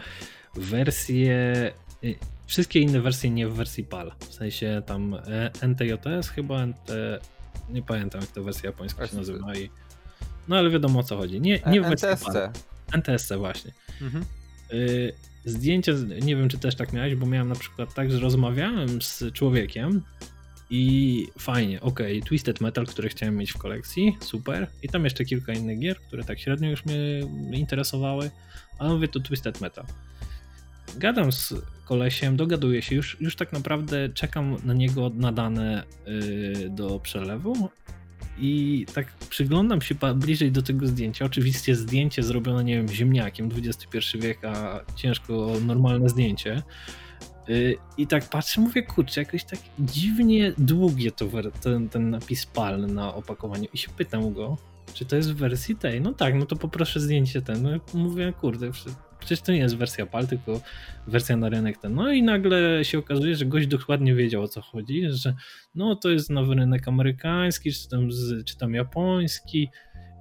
Wersje, 0.54 1.72
y, 2.04 2.14
wszystkie 2.46 2.80
inne 2.80 3.00
wersje 3.00 3.30
nie 3.30 3.48
w 3.48 3.54
wersji 3.54 3.84
PAL, 3.84 4.12
w 4.18 4.34
sensie 4.34 4.82
tam 4.86 5.14
e, 5.14 5.50
NTJS 5.60 6.28
chyba, 6.28 6.66
NT, 6.66 6.90
nie 7.70 7.82
pamiętam 7.82 8.20
jak 8.20 8.30
ta 8.30 8.40
wersja 8.40 8.70
japońska 8.70 9.06
się 9.06 9.16
nazywa. 9.16 9.54
I, 9.54 9.70
no 10.48 10.56
ale 10.56 10.70
wiadomo 10.70 11.00
o 11.00 11.02
co 11.02 11.16
chodzi. 11.16 11.40
Nie, 11.40 11.60
nie 11.66 11.80
w 11.80 11.84
wersji 11.84 12.08
NTSC. 12.08 12.32
PAL. 12.32 12.50
NTSC 12.92 13.32
właśnie. 13.36 13.72
Mhm. 14.00 14.24
Y, 14.72 15.12
zdjęcie, 15.44 15.94
nie 16.22 16.36
wiem 16.36 16.48
czy 16.48 16.58
też 16.58 16.74
tak 16.74 16.92
miałeś, 16.92 17.14
bo 17.14 17.26
miałem 17.26 17.48
na 17.48 17.54
przykład 17.54 17.94
tak, 17.94 18.12
że 18.12 18.18
rozmawiałem 18.20 19.02
z 19.02 19.24
człowiekiem 19.32 20.02
i 20.70 21.26
fajnie, 21.38 21.80
ok, 21.80 22.00
Twisted 22.24 22.60
Metal, 22.60 22.86
który 22.86 23.08
chciałem 23.08 23.36
mieć 23.36 23.52
w 23.52 23.58
kolekcji, 23.58 24.16
super. 24.20 24.66
I 24.82 24.88
tam 24.88 25.04
jeszcze 25.04 25.24
kilka 25.24 25.52
innych 25.52 25.78
gier, 25.78 25.96
które 26.00 26.24
tak 26.24 26.40
średnio 26.40 26.70
już 26.70 26.84
mnie 26.84 27.58
interesowały, 27.58 28.30
ale 28.78 28.90
mówię 28.90 29.08
to 29.08 29.20
Twisted 29.20 29.60
Metal. 29.60 29.84
Gadam 30.96 31.32
z 31.32 31.54
kolesiem, 31.84 32.36
dogaduję 32.36 32.82
się, 32.82 32.94
już, 32.94 33.16
już 33.20 33.36
tak 33.36 33.52
naprawdę 33.52 34.08
czekam 34.08 34.56
na 34.64 34.74
niego 34.74 35.10
na 35.14 35.32
dane 35.32 35.82
yy, 36.06 36.70
do 36.70 37.00
przelewu 37.00 37.68
i 38.42 38.86
tak 38.94 39.12
przyglądam 39.30 39.82
się 39.82 39.94
bliżej 40.14 40.52
do 40.52 40.62
tego 40.62 40.86
zdjęcia. 40.86 41.24
Oczywiście 41.24 41.76
zdjęcie 41.76 42.22
zrobione, 42.22 42.64
nie 42.64 42.76
wiem, 42.76 42.88
ziemniakiem, 42.88 43.50
XXI 43.56 44.18
wiek, 44.18 44.44
a 44.44 44.80
ciężko 44.96 45.52
normalne 45.66 46.08
zdjęcie. 46.08 46.62
Y, 47.48 47.76
I 47.96 48.06
tak 48.06 48.28
patrzę, 48.28 48.60
mówię, 48.60 48.82
kurczę, 48.82 49.20
jakoś 49.20 49.44
tak 49.44 49.58
dziwnie 49.78 50.52
długie 50.58 51.10
to 51.10 51.26
ten, 51.62 51.88
ten 51.88 52.10
napis 52.10 52.46
PAL 52.46 52.86
na 52.86 53.14
opakowaniu. 53.14 53.68
I 53.72 53.78
się 53.78 53.88
pytam 53.88 54.32
go, 54.32 54.56
czy 54.94 55.04
to 55.04 55.16
jest 55.16 55.32
w 55.32 55.36
wersji 55.36 55.76
tej? 55.76 56.00
No 56.00 56.12
tak, 56.12 56.34
no 56.34 56.46
to 56.46 56.56
poproszę 56.56 57.00
zdjęcie 57.00 57.42
ten. 57.42 57.62
No 57.62 57.70
mówię, 57.94 58.32
kurde, 58.40 58.70
przecież 59.24 59.42
to 59.42 59.52
nie 59.52 59.58
jest 59.58 59.76
wersja 59.76 60.06
PAL, 60.06 60.26
tylko 60.26 60.60
wersja 61.06 61.36
na 61.36 61.48
rynek 61.48 61.78
ten. 61.78 61.94
No 61.94 62.12
i 62.12 62.22
nagle 62.22 62.84
się 62.84 62.98
okazuje, 62.98 63.36
że 63.36 63.46
gość 63.46 63.66
dokładnie 63.66 64.14
wiedział 64.14 64.42
o 64.42 64.48
co 64.48 64.60
chodzi, 64.60 65.02
że 65.10 65.34
no 65.74 65.96
to 65.96 66.10
jest 66.10 66.30
nowy 66.30 66.54
rynek 66.54 66.88
amerykański, 66.88 67.72
czy 67.72 67.88
tam, 67.88 68.08
czy 68.46 68.56
tam 68.58 68.74
japoński 68.74 69.68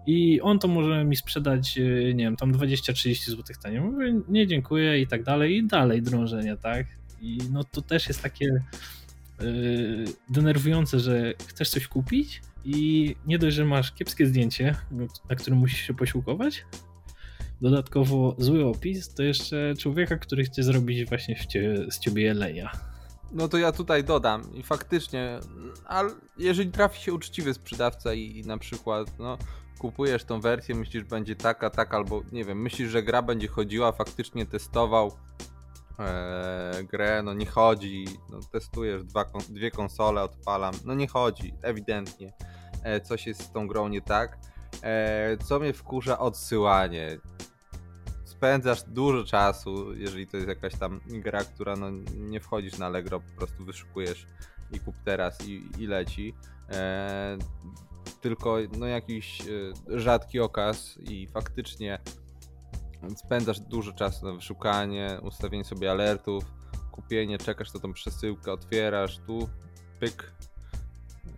i 0.07 0.41
on 0.41 0.59
to 0.59 0.67
może 0.67 1.03
mi 1.03 1.15
sprzedać, 1.15 1.77
e, 1.77 2.13
nie 2.13 2.23
wiem, 2.23 2.35
tam 2.35 2.53
20-30 2.53 3.29
zł 3.29 3.55
taniej. 3.63 3.81
Mówię, 3.81 4.21
nie 4.27 4.47
dziękuję 4.47 4.99
i 4.99 5.07
tak 5.07 5.23
dalej, 5.23 5.57
i 5.57 5.67
dalej 5.67 6.01
drążenia, 6.01 6.57
tak? 6.57 6.85
I 7.21 7.37
no 7.51 7.63
to 7.63 7.81
też 7.81 8.07
jest 8.07 8.21
takie 8.21 8.45
yy, 8.45 10.05
denerwujące, 10.29 10.99
że 10.99 11.33
chcesz 11.47 11.69
coś 11.69 11.87
kupić 11.87 12.41
i 12.65 13.15
nie 13.25 13.39
dość, 13.39 13.55
że 13.55 13.65
masz 13.65 13.91
kiepskie 13.91 14.27
zdjęcie, 14.27 14.75
na 15.29 15.35
którym 15.35 15.59
musisz 15.59 15.79
się 15.87 15.93
posiłkować, 15.93 16.65
dodatkowo 17.62 18.36
zły 18.38 18.65
opis, 18.65 19.13
to 19.13 19.24
jeszcze 19.24 19.74
człowieka, 19.80 20.17
który 20.17 20.43
chce 20.43 20.63
zrobić 20.63 21.10
właśnie 21.10 21.36
z 21.89 22.00
ciebie 22.00 22.24
jelenia. 22.24 22.71
No 23.32 23.47
to 23.47 23.58
ja 23.58 23.71
tutaj 23.71 24.04
dodam 24.04 24.54
i 24.54 24.63
faktycznie, 24.63 25.39
ale 25.86 26.10
jeżeli 26.38 26.71
trafi 26.71 27.02
się 27.02 27.13
uczciwy 27.13 27.54
sprzedawca 27.54 28.13
i, 28.13 28.38
i 28.38 28.43
na 28.43 28.58
przykład 28.58 29.19
no, 29.19 29.38
kupujesz 29.80 30.24
tą 30.24 30.41
wersję, 30.41 30.76
myślisz, 30.76 31.04
że 31.04 31.10
będzie 31.10 31.36
taka, 31.36 31.69
tak, 31.69 31.93
albo 31.93 32.21
nie 32.32 32.45
wiem, 32.45 32.62
myślisz, 32.62 32.89
że 32.89 33.04
gra 33.04 33.21
będzie 33.21 33.47
chodziła, 33.47 33.91
faktycznie 33.91 34.45
testował 34.45 35.12
e, 36.00 36.84
grę, 36.84 37.21
no 37.24 37.34
nie 37.34 37.45
chodzi, 37.45 38.06
no, 38.30 38.39
testujesz 38.52 39.04
dwa, 39.04 39.26
dwie 39.50 39.71
konsole, 39.71 40.24
odpalam, 40.24 40.74
no 40.86 40.93
nie 40.93 41.08
chodzi, 41.08 41.54
ewidentnie 41.62 42.34
e, 42.84 43.02
coś 43.02 43.28
jest 43.28 43.43
z 43.43 43.52
tą 43.52 43.67
grą 43.67 43.88
nie 43.88 44.02
tak. 44.02 44.38
E, 44.84 45.38
co 45.38 45.60
mnie 45.60 45.74
wkurza, 45.74 46.19
odsyłanie 46.19 47.17
spędzasz 48.41 48.84
dużo 48.84 49.23
czasu, 49.23 49.93
jeżeli 49.93 50.27
to 50.27 50.38
jest 50.38 50.49
jakaś 50.49 50.75
tam 50.75 51.01
gra, 51.08 51.43
która 51.43 51.75
no, 51.75 51.88
nie 52.17 52.39
wchodzisz 52.39 52.77
na 52.77 52.86
Allegro, 52.86 53.19
po 53.19 53.38
prostu 53.38 53.65
wyszukujesz 53.65 54.27
i 54.71 54.80
kup 54.80 54.95
teraz 55.06 55.47
i, 55.47 55.63
i 55.80 55.88
leci. 55.88 56.34
E, 56.69 57.38
tylko 58.21 58.58
no 58.77 58.86
jakiś 58.86 59.41
e, 59.41 59.99
rzadki 59.99 60.39
okaz 60.39 60.97
i 60.97 61.27
faktycznie 61.27 61.99
spędzasz 63.15 63.60
dużo 63.60 63.91
czasu 63.91 64.25
na 64.25 64.34
wyszukanie, 64.34 65.19
ustawienie 65.23 65.65
sobie 65.65 65.91
alertów, 65.91 66.43
kupienie, 66.91 67.38
czekasz 67.38 67.73
na 67.73 67.80
tą 67.80 67.93
przesyłkę, 67.93 68.51
otwierasz 68.51 69.19
tu, 69.27 69.49
pyk, 69.99 70.34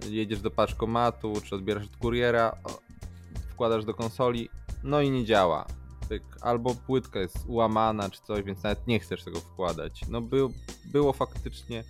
jedziesz 0.10 0.42
do 0.42 0.52
paczkomatu, 0.52 1.34
czy 1.44 1.56
odbierasz 1.56 1.86
od 1.86 1.98
kuriera, 1.98 2.58
wkładasz 3.50 3.86
do 3.86 3.94
konsoli, 3.94 4.50
no 4.84 5.02
i 5.02 5.12
nie 5.12 5.26
działa. 5.26 5.66
Albo 6.42 6.76
płytka 6.76 7.20
jest 7.20 7.38
ułamana, 7.48 8.10
czy 8.10 8.22
coś, 8.22 8.44
więc 8.44 8.64
nawet 8.64 8.88
nie 8.88 9.00
chcesz 9.00 9.24
tego 9.24 9.40
wkładać. 9.40 10.02
No 10.10 10.22
by, 10.22 10.48
było 10.86 11.14
faktycznie. 11.14 11.84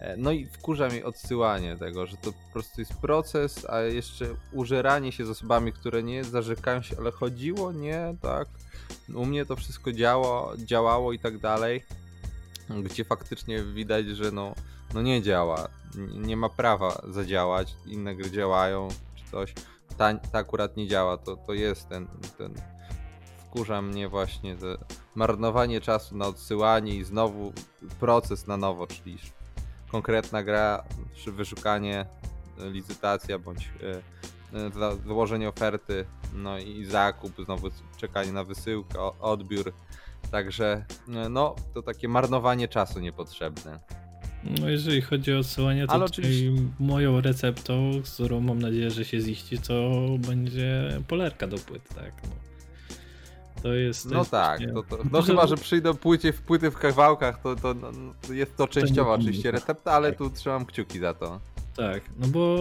e, 0.00 0.16
No 0.16 0.32
i 0.32 0.46
wkurza 0.46 0.88
mnie 0.88 1.04
odsyłanie 1.04 1.76
tego, 1.76 2.06
że 2.06 2.16
to 2.16 2.32
po 2.32 2.52
prostu 2.52 2.80
jest 2.80 2.94
proces, 2.94 3.66
a 3.70 3.80
jeszcze 3.80 4.26
użeranie 4.52 5.12
się 5.12 5.26
z 5.26 5.30
osobami, 5.30 5.72
które 5.72 6.02
nie 6.02 6.24
zarzekają 6.24 6.82
się, 6.82 6.96
ale 6.98 7.10
chodziło, 7.10 7.72
nie, 7.72 8.14
tak. 8.22 8.48
U 9.14 9.26
mnie 9.26 9.46
to 9.46 9.56
wszystko 9.56 9.92
działo, 9.92 10.52
działało 10.56 11.12
i 11.12 11.18
tak 11.18 11.38
dalej, 11.38 11.84
gdzie 12.82 13.04
faktycznie 13.04 13.62
widać, 13.62 14.06
że 14.06 14.32
no, 14.32 14.54
no 14.94 15.02
nie 15.02 15.22
działa, 15.22 15.68
nie 16.14 16.36
ma 16.36 16.48
prawa 16.48 17.02
zadziałać, 17.08 17.76
inne 17.86 18.14
gry 18.14 18.30
działają, 18.30 18.88
czy 19.16 19.30
coś, 19.30 19.54
ta, 19.98 20.14
ta 20.14 20.38
akurat 20.38 20.76
nie 20.76 20.88
działa, 20.88 21.16
to, 21.16 21.36
to 21.36 21.54
jest 21.54 21.88
ten, 21.88 22.06
ten, 22.38 22.54
wkurza 23.58 23.82
mnie 23.82 24.08
właśnie 24.08 24.56
te 24.56 24.76
marnowanie 25.14 25.80
czasu 25.80 26.16
na 26.16 26.26
odsyłanie 26.26 26.94
i 26.94 27.04
znowu 27.04 27.52
proces 28.00 28.46
na 28.46 28.56
nowo, 28.56 28.86
czyli 28.86 29.18
konkretna 29.88 30.42
gra, 30.42 30.84
czy 31.16 31.32
wyszukanie, 31.32 32.06
e, 32.60 32.70
licytacja, 32.70 33.38
bądź 33.38 33.70
e, 34.52 34.58
e, 34.58 34.96
złożenie 35.06 35.48
oferty, 35.48 36.04
no 36.34 36.58
i 36.58 36.84
zakup, 36.84 37.32
znowu 37.44 37.68
czekanie 37.96 38.32
na 38.32 38.44
wysyłkę, 38.44 38.98
odbiór, 39.20 39.72
także 40.30 40.84
no, 41.30 41.56
to 41.74 41.82
takie 41.82 42.08
marnowanie 42.08 42.68
czasu 42.68 43.00
niepotrzebne. 43.00 43.80
No 44.60 44.68
jeżeli 44.68 45.00
chodzi 45.00 45.34
o 45.34 45.38
odsyłanie, 45.38 45.86
to 45.86 46.04
oczywiście- 46.04 46.52
moją 46.80 47.20
receptą, 47.20 47.92
z 48.04 48.14
którą 48.14 48.40
mam 48.40 48.58
nadzieję, 48.58 48.90
że 48.90 49.04
się 49.04 49.20
ziści, 49.20 49.58
to 49.58 49.90
będzie 50.18 51.00
polerka 51.08 51.46
do 51.46 51.56
płyt, 51.58 51.88
tak. 51.94 52.12
No. 52.24 52.37
To 53.62 53.74
jest. 53.74 54.02
To 54.04 54.10
No 54.10 54.18
jest 54.18 54.30
tak, 54.30 54.58
właśnie- 54.58 54.74
to, 54.74 54.82
to, 54.82 54.98
no 55.12 55.22
chyba, 55.22 55.46
że 55.46 55.56
przyjdą 55.56 55.94
płycie 55.94 56.32
w 56.32 56.40
płyty 56.42 56.70
w 56.70 56.76
kawałkach, 56.78 57.42
to, 57.42 57.56
to, 57.56 57.74
no, 57.74 57.90
to 58.26 58.32
jest 58.32 58.56
to 58.56 58.68
częściowa 58.68 59.12
oczywiście 59.12 59.50
recepta, 59.50 59.92
ale 59.92 60.08
Tak. 60.08 60.18
tu 60.18 60.30
trzymam 60.30 60.66
kciuki 60.66 60.98
za 60.98 61.14
to. 61.14 61.40
Tak, 61.76 62.02
no 62.18 62.26
bo 62.28 62.56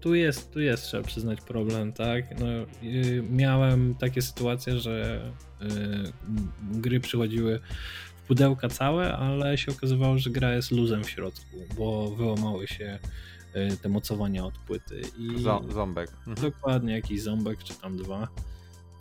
tu 0.00 0.14
jest, 0.14 0.52
tu 0.52 0.60
jest, 0.60 0.82
trzeba 0.84 1.02
przyznać, 1.02 1.40
problem, 1.40 1.92
tak. 1.92 2.40
No, 2.40 2.46
y, 2.88 3.24
miałem 3.30 3.94
takie 3.94 4.22
sytuacje, 4.22 4.78
że 4.78 5.22
y, 5.62 5.64
m- 5.66 6.12
gry 6.62 7.00
przychodziły 7.00 7.60
w 8.24 8.26
pudełka 8.28 8.68
całe, 8.68 9.16
ale 9.16 9.58
się 9.58 9.72
okazywało, 9.72 10.18
że 10.18 10.30
gra 10.30 10.52
jest 10.54 10.70
luzem 10.70 11.04
w 11.04 11.10
środku, 11.10 11.56
bo 11.76 12.10
wyłamały 12.10 12.66
się 12.68 12.98
y, 13.56 13.76
te 13.82 13.88
mocowania 13.88 14.44
od 14.44 14.58
płyty. 14.58 15.00
I 15.18 15.42
ząbek. 15.72 16.10
Mhm. 16.26 16.50
dokładnie 16.52 16.92
jakiś 16.92 17.22
ząbek, 17.22 17.64
czy 17.64 17.74
tam 17.74 17.96
dwa. 17.96 18.28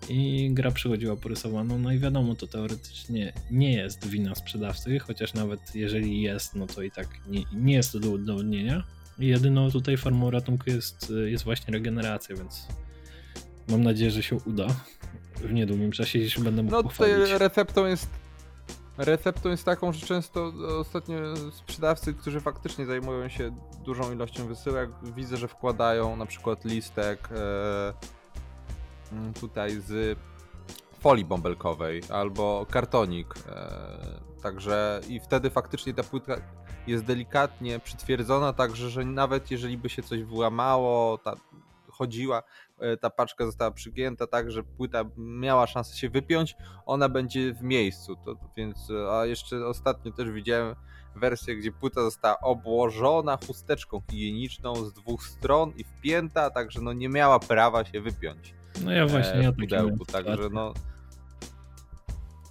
I 0.09 0.49
gra 0.53 0.71
przychodziła 0.71 1.15
porysowaną, 1.15 1.79
no 1.79 1.91
i 1.91 1.99
wiadomo, 1.99 2.35
to 2.35 2.47
teoretycznie 2.47 3.33
nie 3.51 3.73
jest 3.73 4.07
wina 4.07 4.35
sprzedawcy, 4.35 4.99
chociaż 4.99 5.33
nawet 5.33 5.75
jeżeli 5.75 6.21
jest, 6.21 6.55
no 6.55 6.67
to 6.67 6.81
i 6.81 6.91
tak 6.91 7.07
nie, 7.27 7.43
nie 7.53 7.73
jest 7.73 7.91
to 7.91 7.99
do 7.99 8.09
udowodnienia. 8.09 8.83
Jedyną 9.19 9.71
tutaj 9.71 9.97
formą 9.97 10.31
ratunku 10.31 10.69
jest, 10.69 11.13
jest 11.25 11.43
właśnie 11.43 11.73
regeneracja, 11.73 12.35
więc 12.35 12.67
mam 13.67 13.83
nadzieję, 13.83 14.11
że 14.11 14.23
się 14.23 14.35
uda 14.35 14.67
w 15.35 15.53
niedługim 15.53 15.91
czasie, 15.91 16.19
jeśli 16.19 16.43
będę 16.43 16.63
mógł 16.63 16.75
No 16.75 16.83
tutaj 16.83 17.11
receptą 17.37 17.85
jest 17.85 18.09
receptą 18.97 19.49
jest 19.49 19.63
taką, 19.63 19.93
że 19.93 20.05
często 20.05 20.53
ostatnio 20.79 21.17
sprzedawcy, 21.51 22.13
którzy 22.13 22.41
faktycznie 22.41 22.85
zajmują 22.85 23.29
się 23.29 23.55
dużą 23.85 24.13
ilością 24.13 24.47
wysyłek, 24.47 24.89
widzę, 25.15 25.37
że 25.37 25.47
wkładają 25.47 26.15
na 26.15 26.25
przykład 26.25 26.65
listek 26.65 27.29
e, 27.31 27.93
tutaj 29.39 29.71
z 29.81 30.19
folii 30.99 31.25
bąbelkowej 31.25 32.01
albo 32.09 32.65
kartonik. 32.69 33.35
E, 33.49 34.27
także 34.41 35.01
i 35.09 35.19
wtedy 35.19 35.49
faktycznie 35.49 35.93
ta 35.93 36.03
płytka 36.03 36.41
jest 36.87 37.03
delikatnie 37.03 37.79
przytwierdzona, 37.79 38.53
także 38.53 38.89
że 38.89 39.05
nawet 39.05 39.51
jeżeli 39.51 39.77
by 39.77 39.89
się 39.89 40.03
coś 40.03 40.23
wyłamało, 40.23 41.17
ta 41.17 41.35
chodziła, 41.91 42.43
e, 42.79 42.97
ta 42.97 43.09
paczka 43.09 43.45
została 43.45 43.71
przygięta 43.71 44.27
tak, 44.27 44.51
że 44.51 44.63
płyta 44.63 45.03
miała 45.17 45.67
szansę 45.67 45.97
się 45.97 46.09
wypiąć, 46.09 46.55
ona 46.85 47.09
będzie 47.09 47.53
w 47.53 47.61
miejscu. 47.61 48.15
To, 48.15 48.35
więc, 48.57 48.89
e, 48.89 49.11
a 49.11 49.25
jeszcze 49.25 49.67
ostatnio 49.67 50.11
też 50.11 50.31
widziałem 50.31 50.75
wersję, 51.15 51.55
gdzie 51.55 51.71
płyta 51.71 52.01
została 52.01 52.39
obłożona 52.39 53.37
chusteczką 53.47 54.01
higieniczną 54.11 54.75
z 54.75 54.93
dwóch 54.93 55.23
stron 55.23 55.73
i 55.75 55.83
wpięta, 55.83 56.49
także 56.49 56.81
no 56.81 56.93
nie 56.93 57.09
miała 57.09 57.39
prawa 57.39 57.85
się 57.85 58.01
wypiąć 58.01 58.56
No 58.85 58.91
ja 58.91 59.07
właśnie, 59.07 59.33
e, 59.33 59.43
ja 59.43 59.51
pudełku, 59.51 60.05
także 60.05 60.49
no 60.51 60.73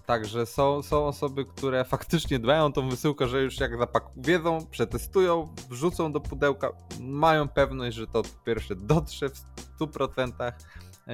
Także 0.06 0.46
są, 0.46 0.82
są 0.82 1.06
osoby, 1.06 1.44
które 1.44 1.84
faktycznie 1.94 2.38
dbają 2.38 2.64
o 2.64 2.70
tą 2.70 2.88
wysyłkę, 2.88 3.28
że 3.28 3.42
już 3.42 3.60
jak 3.60 3.78
zapak 3.78 4.04
wiedzą, 4.16 4.66
przetestują, 4.70 5.54
wrzucą 5.70 6.12
do 6.12 6.20
pudełka, 6.20 6.70
mają 7.00 7.48
pewność, 7.48 7.96
że 7.96 8.06
to 8.06 8.22
po 8.22 8.44
pierwsze 8.44 8.76
dotrze 8.76 9.28
w 9.28 9.78
100% 9.80 10.52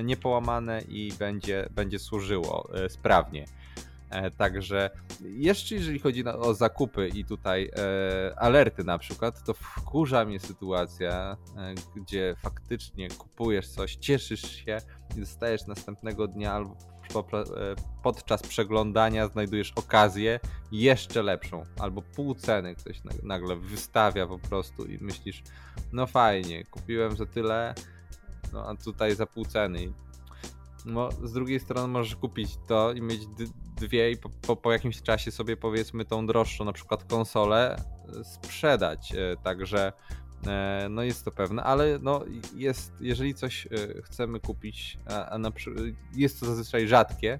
niepołamane 0.05 0.83
i 0.89 1.13
będzie, 1.19 1.69
będzie 1.71 1.99
służyło 1.99 2.69
e, 2.75 2.89
sprawnie. 2.89 3.45
E, 4.13 4.31
Także 4.31 4.91
jeszcze 5.21 5.75
jeżeli 5.75 5.99
chodzi 5.99 6.25
o 6.27 6.55
zakupy 6.55 7.09
i 7.09 7.25
tutaj 7.25 7.71
e, 7.77 8.39
alerty 8.39 8.85
na 8.85 8.99
przykład, 8.99 9.45
to 9.45 9.55
wkurza 9.55 10.25
mnie 10.25 10.41
sytuacja, 10.41 11.37
e, 11.57 11.75
gdzie 11.97 12.35
faktycznie 12.43 13.09
kupujesz 13.09 13.69
coś, 13.69 13.97
cieszysz 13.97 14.57
się 14.57 14.79
i 15.17 15.21
dostajesz 15.21 15.67
następnego 15.67 16.29
dnia 16.29 16.53
albo 16.53 16.77
po, 17.13 17.25
podczas 18.03 18.43
przeglądania 18.43 19.29
znajdujesz 19.29 19.73
okazję 19.73 20.41
jeszcze 20.73 21.23
lepszą, 21.23 21.65
albo 21.79 22.03
pół 22.03 22.35
ceny 22.35 22.75
ktoś 22.75 23.05
na- 23.05 23.13
nagle 23.23 23.57
wystawia 23.57 24.27
po 24.27 24.39
prostu 24.39 24.85
i 24.85 24.99
myślisz, 24.99 25.43
no 25.93 26.07
fajnie, 26.07 26.65
kupiłem 26.65 27.17
za 27.17 27.27
tyle, 27.27 27.75
no 28.53 28.69
a 28.69 28.77
tutaj 28.77 29.15
za 29.15 29.27
pół 29.27 29.45
ceny. 29.45 29.93
No, 30.85 31.09
z 31.25 31.33
drugiej 31.33 31.61
strony 31.61 31.89
możesz 31.89 32.17
kupić 32.17 32.59
to 32.69 32.93
i 32.93 33.03
mieć 33.03 33.27
dwie 33.83 34.11
i 34.11 34.17
po, 34.17 34.29
po, 34.29 34.57
po 34.57 34.73
jakimś 34.73 35.03
czasie 35.03 35.31
sobie 35.31 35.57
powiedzmy 35.57 36.05
tą 36.05 36.27
droższą 36.27 36.65
na 36.65 36.73
przykład 36.73 37.05
konsolę 37.05 37.77
e, 37.77 38.25
sprzedać, 38.25 39.13
e, 39.15 39.37
także 39.45 39.93
e, 40.47 40.87
no 40.91 41.03
jest 41.03 41.25
to 41.25 41.31
pewne, 41.31 41.63
ale 41.63 41.99
no 42.03 42.25
jest, 42.55 42.93
jeżeli 43.01 43.35
coś 43.35 43.69
chcemy 44.05 44.41
kupić, 44.41 44.99
a, 45.07 45.27
a 45.27 45.39
na, 45.39 45.53
jest 46.15 46.41
to 46.41 46.47
zazwyczaj 46.47 46.89
rzadkie, 46.89 47.39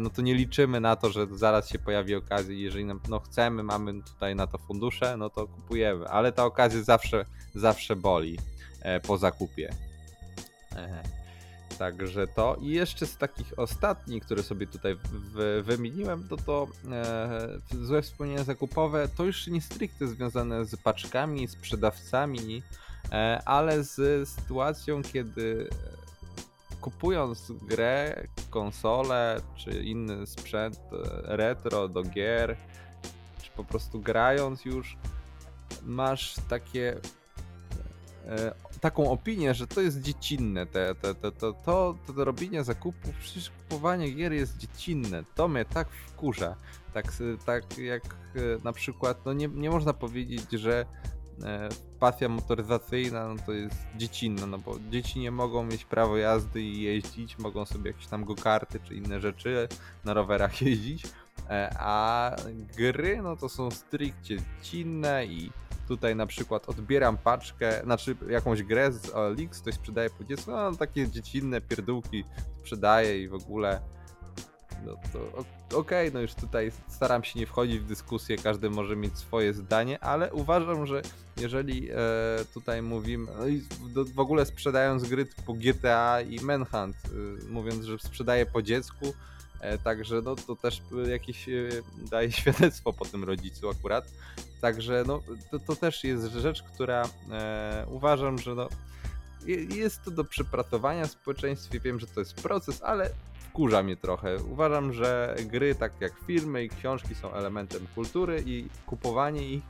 no 0.00 0.10
to 0.10 0.22
nie 0.22 0.34
liczymy 0.34 0.80
na 0.80 0.96
to, 0.96 1.10
że 1.10 1.26
zaraz 1.30 1.70
się 1.70 1.78
pojawi 1.78 2.14
okazja 2.14 2.54
jeżeli 2.54 2.84
nam, 2.84 3.00
no 3.08 3.20
chcemy, 3.20 3.62
mamy 3.62 4.02
tutaj 4.02 4.36
na 4.36 4.46
to 4.46 4.58
fundusze, 4.58 5.16
no 5.16 5.30
to 5.30 5.46
kupujemy, 5.46 6.08
ale 6.08 6.32
ta 6.32 6.44
okazja 6.44 6.82
zawsze, 6.82 7.24
zawsze 7.54 7.96
boli 7.96 8.38
po 9.06 9.18
zakupie. 9.18 9.74
Także 11.78 12.26
to. 12.26 12.56
I 12.60 12.68
jeszcze 12.68 13.06
z 13.06 13.16
takich 13.16 13.58
ostatnich, 13.58 14.24
które 14.24 14.42
sobie 14.42 14.66
tutaj 14.66 14.96
w, 15.12 15.62
wymieniłem, 15.66 16.28
to 16.28 16.36
to 16.36 16.68
e, 16.90 17.58
złe 17.70 18.02
wspomnienia 18.02 18.44
zakupowe 18.44 19.08
to 19.16 19.24
już 19.24 19.46
nie 19.46 19.60
stricte 19.60 20.08
związane 20.08 20.64
z 20.64 20.76
paczkami, 20.76 21.48
sprzedawcami, 21.48 22.62
e, 23.12 23.42
ale 23.44 23.84
z 23.84 24.28
sytuacją, 24.28 25.02
kiedy 25.02 25.68
e, 25.72 26.76
kupując 26.80 27.52
grę, 27.62 28.26
konsolę 28.50 29.40
czy 29.56 29.70
inny 29.70 30.26
sprzęt 30.26 30.80
e, 30.92 31.36
retro 31.36 31.88
do 31.88 32.02
gier, 32.02 32.56
czy 33.42 33.50
po 33.50 33.64
prostu 33.64 34.00
grając 34.00 34.64
już, 34.64 34.96
masz 35.82 36.34
takie 36.48 36.96
taką 38.80 39.10
opinię, 39.10 39.54
że 39.54 39.66
to 39.66 39.80
jest 39.80 40.00
dziecinne, 40.00 40.66
te, 40.66 40.94
te, 40.94 41.14
te, 41.14 41.32
to, 41.32 41.52
to, 41.52 41.96
to 42.06 42.24
robienie 42.24 42.64
zakupów, 42.64 43.14
przecież 43.20 43.50
kupowanie 43.50 44.10
gier 44.10 44.32
jest 44.32 44.56
dziecinne, 44.56 45.24
to 45.34 45.48
mnie 45.48 45.64
tak 45.64 45.88
wkurza, 45.88 46.56
tak, 46.94 47.06
tak 47.46 47.78
jak 47.78 48.02
e, 48.04 48.38
na 48.64 48.72
przykład, 48.72 49.26
no 49.26 49.32
nie, 49.32 49.48
nie 49.48 49.70
można 49.70 49.92
powiedzieć, 49.92 50.50
że 50.52 50.86
e, 51.44 51.68
pasja 52.00 52.28
motoryzacyjna 52.28 53.28
no 53.28 53.42
to 53.46 53.52
jest 53.52 53.76
dziecinna, 53.96 54.46
no 54.46 54.58
bo 54.58 54.76
dzieci 54.90 55.20
nie 55.20 55.30
mogą 55.30 55.64
mieć 55.64 55.84
prawo 55.84 56.16
jazdy 56.16 56.62
i 56.62 56.80
jeździć, 56.80 57.38
mogą 57.38 57.64
sobie 57.64 57.90
jakieś 57.90 58.06
tam 58.06 58.24
go-karty 58.24 58.80
czy 58.80 58.94
inne 58.94 59.20
rzeczy 59.20 59.68
na 60.04 60.14
rowerach 60.14 60.62
jeździć, 60.66 61.04
e, 61.04 61.08
a 61.78 62.30
gry 62.76 63.22
no 63.22 63.36
to 63.36 63.48
są 63.48 63.70
stricte 63.70 64.22
dziecinne 64.22 65.26
i 65.26 65.50
tutaj 65.88 66.16
na 66.16 66.26
przykład 66.26 66.68
odbieram 66.68 67.16
paczkę, 67.16 67.80
znaczy 67.84 68.16
jakąś 68.28 68.62
grę 68.62 68.92
z 68.92 69.10
OLX, 69.10 69.60
ktoś 69.60 69.74
sprzedaje 69.74 70.10
po 70.10 70.24
dziecku, 70.24 70.50
no 70.50 70.76
takie 70.76 71.08
dziecinne 71.08 71.60
pierdółki 71.60 72.24
sprzedaje 72.60 73.22
i 73.22 73.28
w 73.28 73.34
ogóle 73.34 73.80
no 74.86 74.94
to 75.12 75.78
okej, 75.78 76.12
no 76.12 76.20
już 76.20 76.34
tutaj 76.34 76.72
staram 76.88 77.24
się 77.24 77.38
nie 77.38 77.46
wchodzić 77.46 77.78
w 77.78 77.86
dyskusję, 77.86 78.36
każdy 78.36 78.70
może 78.70 78.96
mieć 78.96 79.18
swoje 79.18 79.54
zdanie, 79.54 80.04
ale 80.04 80.32
uważam, 80.32 80.86
że 80.86 81.02
jeżeli 81.36 81.90
e, 81.90 81.96
tutaj 82.54 82.82
mówimy, 82.82 83.32
no 83.38 83.46
i 83.46 83.62
w, 84.14 84.20
ogóle 84.20 84.46
sprzedając 84.46 85.08
gry 85.08 85.26
typu 85.26 85.54
GTA 85.54 86.20
i 86.20 86.40
Manhunt, 86.40 86.96
e, 86.96 87.50
mówiąc, 87.50 87.84
że 87.84 87.98
sprzedaje 87.98 88.46
po 88.46 88.62
dziecku, 88.62 89.06
e, 89.06 89.35
także 89.84 90.20
no 90.24 90.36
to 90.36 90.56
też 90.56 90.82
e, 91.06 91.10
jakieś 91.10 91.48
e, 91.48 91.52
daje 92.10 92.32
świadectwo 92.40 92.92
po 92.92 93.04
tym 93.04 93.24
rodzicu 93.24 93.70
akurat. 93.70 94.12
Także 94.60 95.04
no 95.06 95.22
to, 95.50 95.58
to 95.58 95.76
też 95.76 96.04
jest 96.04 96.32
rzecz, 96.32 96.62
która 96.62 97.08
e, 97.32 97.86
uważam, 97.90 98.38
że 98.38 98.54
no 98.54 98.68
je- 99.46 99.64
jest 99.64 100.02
to 100.04 100.10
do 100.10 100.24
przepracowania 100.24 101.06
w 101.06 101.10
społeczeństwie. 101.10 101.80
Wiem, 101.80 102.00
że 102.00 102.06
to 102.06 102.20
jest 102.20 102.34
proces, 102.34 102.82
ale 102.82 103.10
wkurza 103.50 103.82
mnie 103.82 103.96
trochę. 103.96 104.36
Uważam, 104.36 104.92
że 104.92 105.36
gry, 105.46 105.74
tak 105.74 105.92
jak 106.00 106.12
filmy 106.26 106.64
i 106.64 106.68
książki, 106.68 107.14
są 107.14 107.32
elementem 107.32 107.86
kultury 107.94 108.42
i 108.46 108.68
kupowanie 108.86 109.48
ich 109.48 109.62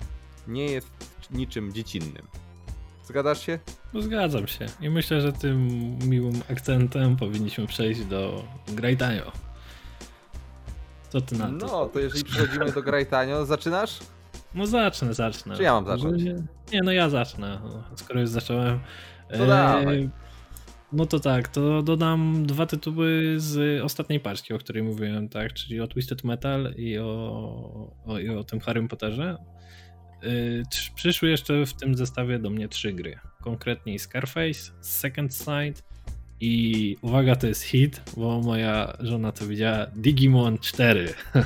nie 0.49 0.67
jest 0.67 0.91
niczym 1.31 1.73
dziecinnym. 1.73 2.27
Zgadzasz 3.05 3.47
się? 3.47 3.59
No 3.93 4.03
zgadzam 4.03 4.47
się. 4.47 4.67
I 4.81 4.91
myślę, 4.91 5.21
że 5.21 5.33
tym 5.33 5.69
miłym 6.09 6.43
akcentem 6.51 7.17
powinniśmy 7.17 7.67
przejść 7.67 8.05
do 8.05 8.45
Grajtanio. 8.69 9.33
Co 11.17 11.21
ty 11.21 11.39
na 11.39 11.47
to? 11.47 11.53
No, 11.53 11.87
to 11.87 12.01
jeżeli 12.01 12.25
przechodzimy 12.25 12.73
do 12.73 12.83
Grajtanio, 12.83 13.47
zaczynasz? 13.47 13.99
No 14.55 14.67
zacznę, 14.67 15.15
zacznę. 15.15 15.57
Czy 15.57 15.63
ja 15.63 15.73
mam 15.73 15.87
zacząć? 15.87 16.23
Nie, 16.73 16.83
no 16.83 16.93
ja 16.93 17.09
zacznę. 17.09 17.61
Skoro 17.95 18.21
już 18.21 18.29
zacząłem. 18.29 18.81
To 19.39 19.47
dawaj. 19.47 20.11
No 20.93 21.07
to 21.07 21.21
tak, 21.21 21.49
to 21.49 21.83
dodam 21.83 22.47
dwa 22.47 22.67
tytuły 22.67 23.35
z 23.37 23.83
ostatniej 23.83 24.21
paczki, 24.21 24.55
o 24.55 24.59
której 24.59 24.83
mówiłem, 24.83 25.29
tak, 25.29 25.53
czyli 25.53 25.81
o 25.81 25.87
Twisted 25.87 26.25
Metal 26.25 26.75
i 26.77 26.99
o, 26.99 27.93
o, 28.07 28.19
i 28.19 28.29
o 28.29 28.45
tym 28.45 28.61
Harrym 28.61 28.89
Potterze. 28.89 29.37
Yy, 30.23 30.63
Przyszły 30.95 31.29
jeszcze 31.29 31.67
w 31.67 31.75
tym 31.75 31.95
zestawie 31.95 32.39
do 32.39 32.51
mnie 32.51 32.69
trzy 32.69 32.93
gry. 32.93 33.19
Konkretniej 33.43 33.99
Scarface, 33.99 34.73
Second 34.81 35.35
Sight 35.35 35.85
i 36.41 36.97
uwaga, 37.03 37.37
to 37.37 37.47
jest 37.47 37.63
hit, 37.63 38.01
bo 38.17 38.41
moja 38.41 38.97
żona 39.01 39.33
to 39.33 39.47
widziała 39.47 39.87
Digimon 39.97 40.59
4. 40.59 41.15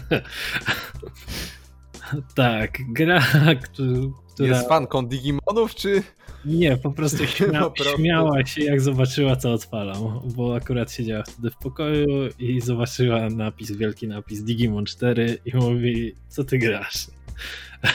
tak, 2.34 2.78
gra, 2.93 3.22
któ- 3.62 4.12
która... 4.34 4.49
Jest 4.49 4.68
fanką 4.68 5.07
Digimonów, 5.07 5.74
czy... 5.74 6.03
Nie, 6.45 6.76
po 6.76 6.91
prostu, 6.91 7.26
śmia 7.36 7.61
Po 7.61 7.70
prostu. 7.70 7.97
śmiała 7.97 8.47
się 8.47 8.64
jak 8.64 8.80
zobaczyła 8.80 9.36
co 9.36 9.53
odpalam, 9.53 10.20
bo 10.24 10.57
akurat 10.57 10.93
siedziała 10.93 11.22
wtedy 11.22 11.51
w 11.51 11.57
pokoju 11.57 12.07
i 12.38 12.61
zobaczyła 12.61 13.30
napis, 13.30 13.72
wielki 13.72 14.09
napis 14.09 14.43
Digimon 14.43 14.86
4 14.86 15.38
i 15.45 15.57
mówi, 15.57 16.14
co 16.28 16.45
ty 16.45 16.59
grasz? 16.59 17.07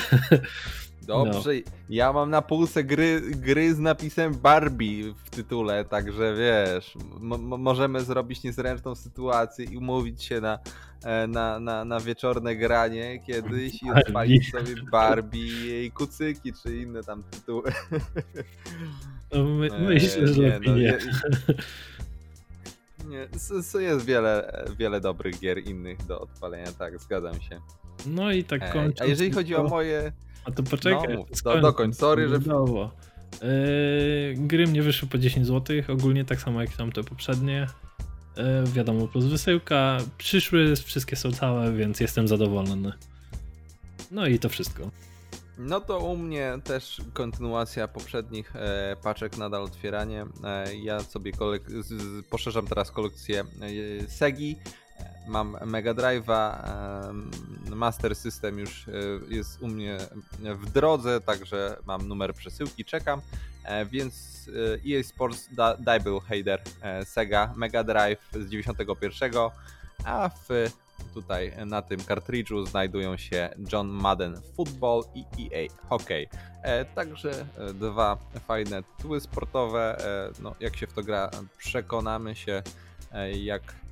Dobrze, 1.08 1.50
ja 1.90 2.14
mam 2.14 2.30
na 2.30 2.42
półce 2.42 2.84
gry, 2.84 3.22
gry 3.22 3.74
z 3.74 3.80
napisem 3.80 4.34
Barbie 4.36 5.14
w 5.26 5.30
tytule, 5.30 5.86
także 5.86 6.36
wiesz, 6.36 6.98
mo- 7.20 7.38
mo- 7.38 7.58
możemy 7.58 8.02
zrobić 8.02 8.44
niezręczną 8.44 8.96
sytuację 8.96 9.66
i 9.66 9.78
umówić 9.78 10.24
się 10.24 10.42
na, 10.42 10.60
e, 11.04 11.28
na, 11.28 11.60
na, 11.60 11.86
na 11.86 12.00
wieczorne 12.00 12.56
granie 12.56 13.20
kiedyś 13.28 13.84
i 13.84 13.92
odpalić 13.92 14.52
sobie 14.52 14.76
Barbie 14.92 15.40
i 15.42 15.68
jej 15.68 15.92
kucyki, 15.92 16.54
czy 16.64 16.78
inne 16.78 17.04
tam 17.04 17.24
tytuły. 17.24 17.72
No, 19.34 19.44
my, 19.44 19.68
E, 19.68 19.80
myślę, 19.80 20.28
że 20.28 20.42
lepiej 20.42 20.74
nie. 20.74 20.82
je- 20.82 20.98
Nie, 23.10 23.22
s- 23.36 23.52
s- 23.52 23.74
jest 23.82 24.06
wiele, 24.06 24.64
wiele 24.80 25.02
dobrych 25.02 25.40
gier 25.40 25.58
innych 25.68 26.06
do 26.06 26.20
odpalenia, 26.22 26.72
tak, 26.80 27.00
zgadzam 27.00 27.42
się. 27.42 27.60
No 28.08 28.32
i 28.32 28.44
tak 28.44 28.64
E, 28.64 28.72
kończąc. 28.74 29.02
A 29.02 29.06
jeżeli 29.06 29.32
chodzi 29.32 29.56
o 29.56 29.64
moje... 29.64 30.12
A 30.46 30.52
to 30.52 30.64
poczekaj. 30.64 31.14
No, 31.14 31.20
mów, 31.20 31.42
do- 31.44 31.62
dokończ, 31.62 31.96
sorry, 31.96 32.30
że- 32.30 32.36
Udało. 32.38 32.92
Yy, 33.42 34.36
gry 34.38 34.68
mnie 34.68 34.82
wyszły 34.84 35.08
po 35.08 35.18
10 35.18 35.48
zł, 35.48 35.76
ogólnie 35.88 36.26
tak 36.26 36.42
samo 36.42 36.62
jak 36.62 36.78
tam 36.78 36.92
te 36.92 37.04
poprzednie. 37.04 37.68
Yy, 38.38 38.44
wiadomo, 38.74 39.08
plus 39.08 39.26
wysyłka. 39.26 39.98
Przyszły, 40.18 40.76
wszystkie 40.76 41.16
są 41.16 41.32
całe, 41.32 41.74
więc 41.74 42.00
jestem 42.00 42.28
zadowolony. 42.28 42.92
No 44.12 44.28
i 44.28 44.40
to 44.40 44.50
wszystko. 44.50 44.92
No 45.58 45.82
to 45.82 46.00
u 46.00 46.18
mnie 46.18 46.54
też 46.64 47.02
kontynuacja 47.14 47.88
poprzednich 47.88 48.56
e, 48.56 48.96
paczek, 49.04 49.38
nadal 49.38 49.64
otwieranie. 49.64 50.26
E, 50.44 50.76
ja 50.76 51.00
sobie 51.00 51.32
kolek- 51.32 51.82
z, 51.84 51.88
z, 51.88 52.26
poszerzam 52.26 52.68
teraz 52.68 52.92
kolekcję 52.92 53.40
e, 54.02 54.08
Segi. 54.10 54.56
E, 55.00 55.16
Mam 55.28 55.58
Mega 55.66 55.94
Drive'a, 55.94 56.68
e, 57.72 57.76
Master 57.76 58.16
System 58.16 58.60
już 58.60 58.88
e, 58.88 58.92
jest 59.30 59.62
u 59.62 59.68
mnie 59.68 59.98
w 60.42 60.72
drodze, 60.72 61.22
także 61.22 61.78
mam 61.86 62.08
numer 62.08 62.34
przesyłki, 62.34 62.86
czekam. 62.86 63.22
E, 63.64 63.86
więc 63.86 64.46
e, 64.86 64.98
EA 64.98 65.04
Sports 65.04 65.50
da, 65.52 65.78
Double 65.78 66.20
Header 66.20 66.62
e, 66.82 67.06
Sega 67.06 67.54
Mega 67.56 67.84
Drive 67.84 68.30
z 68.34 68.50
91, 68.50 69.32
a 70.06 70.30
w 70.30 70.50
Tutaj 71.14 71.54
na 71.66 71.82
tym 71.82 72.04
kartridżu 72.04 72.66
znajdują 72.66 73.18
się 73.18 73.50
John 73.74 73.88
Madden 73.88 74.42
Football 74.56 75.04
i 75.16 75.26
EA 75.54 75.68
Hockey. 75.90 76.28
E, 76.62 76.86
także 76.86 77.46
e, 77.58 77.74
dwa 77.74 78.18
fajne 78.48 78.84
tytuły 78.84 79.22
sportowe. 79.22 79.98
E, 80.00 80.32
no, 80.42 80.56
jak 80.60 80.76
się 80.76 80.88
w 80.88 80.94
to 80.94 81.04
gra, 81.04 81.30
przekonamy 81.58 82.36
się, 82.36 82.64
e, 83.12 83.32
jak 83.32 83.62
e, 83.62 83.85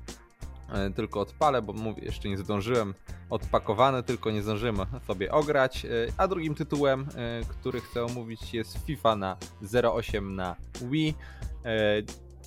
tylko 0.94 1.20
odpalę, 1.20 1.62
bo 1.62 1.72
mówię, 1.72 2.02
jeszcze 2.04 2.28
nie 2.28 2.38
zdążyłem. 2.38 2.94
Odpakowane, 3.30 4.02
tylko 4.02 4.30
nie 4.30 4.42
zdążyłem 4.42 4.76
sobie 5.06 5.32
ograć. 5.32 5.84
E, 5.84 5.88
a 6.16 6.28
drugim 6.28 6.54
tytułem, 6.54 7.06
e, 7.14 7.40
który 7.48 7.80
chcę 7.80 8.04
omówić, 8.04 8.54
jest 8.54 8.86
FIFA 8.86 9.16
na 9.16 9.36
08 9.94 10.36
na 10.36 10.56
Wii. 10.82 11.14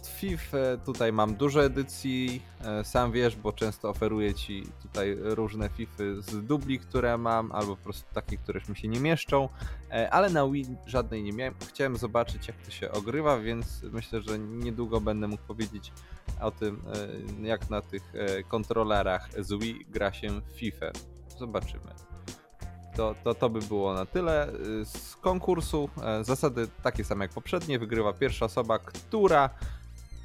E, 0.08 0.20
FIFA 0.20 0.58
tutaj 0.86 1.14
mam 1.14 1.36
dużo 1.36 1.64
edycji, 1.66 2.42
e, 2.62 2.84
sam 2.84 3.12
wiesz, 3.12 3.36
bo 3.36 3.54
często 3.54 3.90
oferuję 3.90 4.34
ci 4.34 4.64
tutaj 4.82 5.18
różne 5.20 5.70
FIFA 5.70 6.04
z 6.20 6.46
dubli, 6.46 6.80
które 6.80 7.18
mam, 7.18 7.52
albo 7.52 7.76
po 7.76 7.84
prostu 7.84 8.14
takie, 8.14 8.38
które 8.38 8.62
mi 8.70 8.76
się 8.76 8.88
nie 8.88 9.00
mieszczą, 9.00 9.50
e, 9.92 10.10
ale 10.10 10.30
na 10.30 10.48
Wii 10.48 10.66
żadnej 10.86 11.24
nie 11.24 11.34
miałem. 11.34 11.54
Chciałem 11.70 11.98
zobaczyć, 11.98 12.48
jak 12.48 12.58
to 12.58 12.72
się 12.72 12.92
ogrywa, 12.92 13.40
więc 13.40 13.84
myślę, 13.84 14.22
że 14.22 14.40
niedługo 14.40 15.02
będę 15.02 15.28
mógł 15.28 15.44
powiedzieć 15.44 15.92
o 16.42 16.52
tym, 16.52 16.82
e, 17.42 17.48
jak 17.48 17.70
na 17.70 17.82
tych 17.82 18.16
e, 18.16 18.44
kontrolerach 18.44 19.30
z 19.40 19.54
Wii 19.64 19.86
gra 19.90 20.14
się 20.14 20.42
FIFA. 20.56 20.92
Zobaczymy. 21.40 22.08
To, 22.98 23.16
to, 23.24 23.36
to 23.36 23.50
by 23.50 23.60
było 23.60 23.94
na 23.94 24.06
tyle 24.06 24.50
y, 24.50 24.86
z 24.86 25.16
konkursu. 25.16 25.90
E, 26.04 26.24
Zasady 26.24 26.68
takie 26.84 27.04
same 27.04 27.26
jak 27.26 27.34
poprzednie. 27.34 27.80
Wygrywa 27.80 28.14
pierwsza 28.14 28.46
osoba, 28.46 28.80
która 28.80 29.50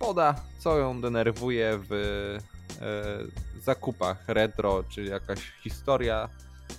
poda, 0.03 0.35
co 0.59 0.79
ją 0.79 1.01
denerwuje 1.01 1.79
w 1.91 1.93
e, 1.93 3.61
zakupach 3.63 4.29
retro, 4.29 4.85
czy 4.89 5.05
jakaś 5.05 5.53
historia 5.63 6.29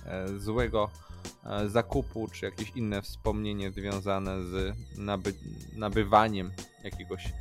e, 0.06 0.38
złego 0.38 0.90
e, 1.44 1.68
zakupu, 1.68 2.28
czy 2.28 2.44
jakieś 2.44 2.70
inne 2.70 3.02
wspomnienie 3.02 3.70
związane 3.70 4.42
z 4.42 4.76
naby, 4.98 5.34
nabywaniem 5.76 6.52
jakiegoś 6.82 7.32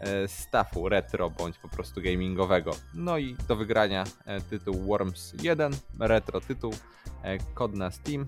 e, 0.00 0.28
stafu 0.28 0.88
retro, 0.88 1.30
bądź 1.30 1.58
po 1.58 1.68
prostu 1.68 2.02
gamingowego. 2.02 2.70
No 2.94 3.18
i 3.18 3.36
do 3.48 3.56
wygrania 3.56 4.04
e, 4.24 4.40
tytuł 4.40 4.74
Worms 4.74 5.34
1, 5.42 5.72
retro 6.00 6.40
tytuł, 6.40 6.74
e, 7.22 7.38
kod 7.54 7.74
na 7.74 7.90
Steam. 7.90 8.26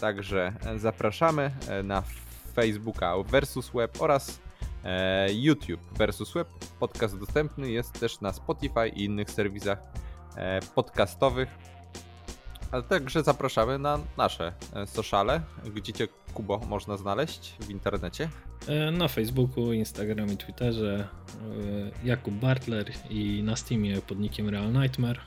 Także 0.00 0.52
zapraszamy 0.76 1.50
na 1.84 2.02
Facebooka 2.54 3.14
Versus 3.30 3.70
Web 3.74 4.02
oraz 4.02 4.43
YouTube 5.32 5.80
versus 5.98 6.32
Web. 6.34 6.48
Podcast 6.80 7.18
dostępny 7.18 7.70
jest 7.70 8.00
też 8.00 8.20
na 8.20 8.32
Spotify 8.32 8.88
i 8.88 9.04
innych 9.04 9.30
serwisach 9.30 9.78
e, 10.36 10.60
podcastowych. 10.74 11.48
Ale 12.72 12.82
także 12.82 13.22
zapraszamy 13.22 13.78
na 13.78 13.98
nasze 14.16 14.52
e, 14.74 14.86
sociale, 14.86 15.40
gdzie 15.74 15.92
cię 15.92 16.08
Kubo 16.34 16.58
można 16.58 16.96
znaleźć 16.96 17.56
w 17.60 17.70
internecie. 17.70 18.28
E, 18.68 18.90
Na 18.90 19.08
Facebooku, 19.08 19.72
Instagramie, 19.72 20.36
Twitterze 20.36 21.08
e, 22.04 22.06
Jakub 22.06 22.34
Bartler 22.34 22.90
i 23.10 23.42
na 23.42 23.56
Steamie 23.56 24.00
pod 24.00 24.18
nickiem 24.18 24.48
Real 24.48 24.72
Nightmare. 24.72 25.20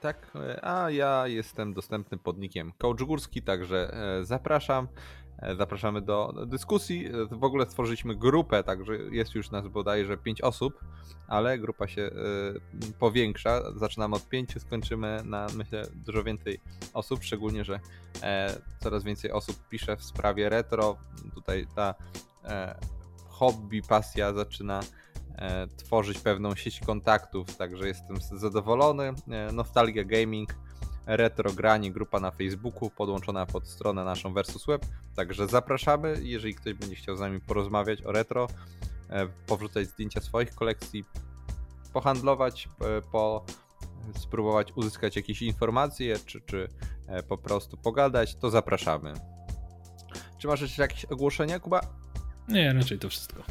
Tak, 0.00 0.30
e, 0.34 0.64
a 0.64 0.90
ja 0.90 1.26
jestem 1.26 1.74
dostępny 1.74 2.18
pod 2.18 2.38
nickiem 2.38 2.72
Coach 2.78 3.02
Górski, 3.02 3.42
także 3.42 3.94
e, 4.20 4.24
zapraszam. 4.24 4.88
E, 5.38 5.56
zapraszamy 5.56 6.00
do 6.02 6.34
dyskusji. 6.46 7.06
E, 7.06 7.36
W 7.36 7.44
ogóle 7.44 7.66
stworzyliśmy 7.66 8.16
grupę, 8.16 8.64
także 8.64 8.96
jest 8.96 9.34
już 9.34 9.50
nas 9.50 9.68
bodajże 9.68 10.16
5 10.16 10.40
osób, 10.40 10.84
ale 11.28 11.58
grupa 11.58 11.88
się 11.88 12.02
e, 12.02 12.10
powiększa. 12.98 13.62
Zaczynamy 13.76 14.16
od 14.16 14.28
5, 14.28 14.54
skończymy 14.58 15.22
na 15.24 15.46
myślę 15.54 15.82
dużo 15.94 16.24
więcej 16.24 16.60
osób, 16.94 17.24
szczególnie, 17.24 17.64
że 17.64 17.80
coraz 18.80 19.04
więcej 19.04 19.32
osób 19.32 19.68
pisze 19.68 19.96
w 19.96 20.04
sprawie 20.04 20.48
retro. 20.48 20.96
Tutaj 21.34 21.66
ta 21.76 21.94
hobby, 23.28 23.82
pasja 23.82 24.34
zaczyna 24.34 24.80
tworzyć 25.76 26.18
pewną 26.18 26.54
sieć 26.54 26.80
kontaktów, 26.80 27.56
także 27.56 27.88
jestem 27.88 28.16
zadowolony. 28.32 29.14
Nostalgia 29.52 30.04
Gaming, 30.04 30.54
retro 31.16 31.52
granie, 31.52 31.92
grupa 31.92 32.20
na 32.20 32.30
Facebooku 32.30 32.90
podłączona 32.90 33.46
pod 33.46 33.68
stronę 33.68 34.04
naszą 34.04 34.34
Versus 34.34 34.66
Web, 34.66 34.86
także 35.16 35.46
zapraszamy, 35.46 36.20
jeżeli 36.22 36.54
ktoś 36.54 36.74
będzie 36.74 36.96
chciał 36.96 37.16
z 37.16 37.20
nami 37.20 37.40
porozmawiać 37.40 38.02
o 38.02 38.12
retro, 38.12 38.48
e, 39.10 39.26
powrzucać 39.46 39.88
zdjęcia 39.88 40.20
swoich 40.20 40.54
kolekcji, 40.54 41.04
pohandlować, 41.92 42.68
e, 42.80 43.02
po 43.12 43.44
spróbować 44.14 44.72
uzyskać 44.74 45.16
jakieś 45.16 45.42
informacje, 45.42 46.16
czy, 46.26 46.40
czy 46.40 46.68
e, 47.06 47.22
po 47.22 47.38
prostu 47.38 47.76
pogadać, 47.76 48.34
to 48.34 48.50
zapraszamy. 48.50 49.12
Czy 50.38 50.46
masz 50.46 50.60
jeszcze 50.60 50.82
jakieś 50.82 51.04
ogłoszenia, 51.04 51.60
Kuba? 51.60 51.80
Nie, 52.48 52.72
raczej 52.72 52.98
to 52.98 53.08
wszystko. 53.08 53.42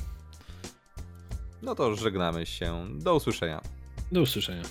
No 1.61 1.75
to 1.75 1.95
żegnamy 1.95 2.45
się. 2.45 2.87
Do 2.99 3.15
usłyszenia. 3.15 3.61
Do 4.11 4.21
usłyszenia. 4.21 4.63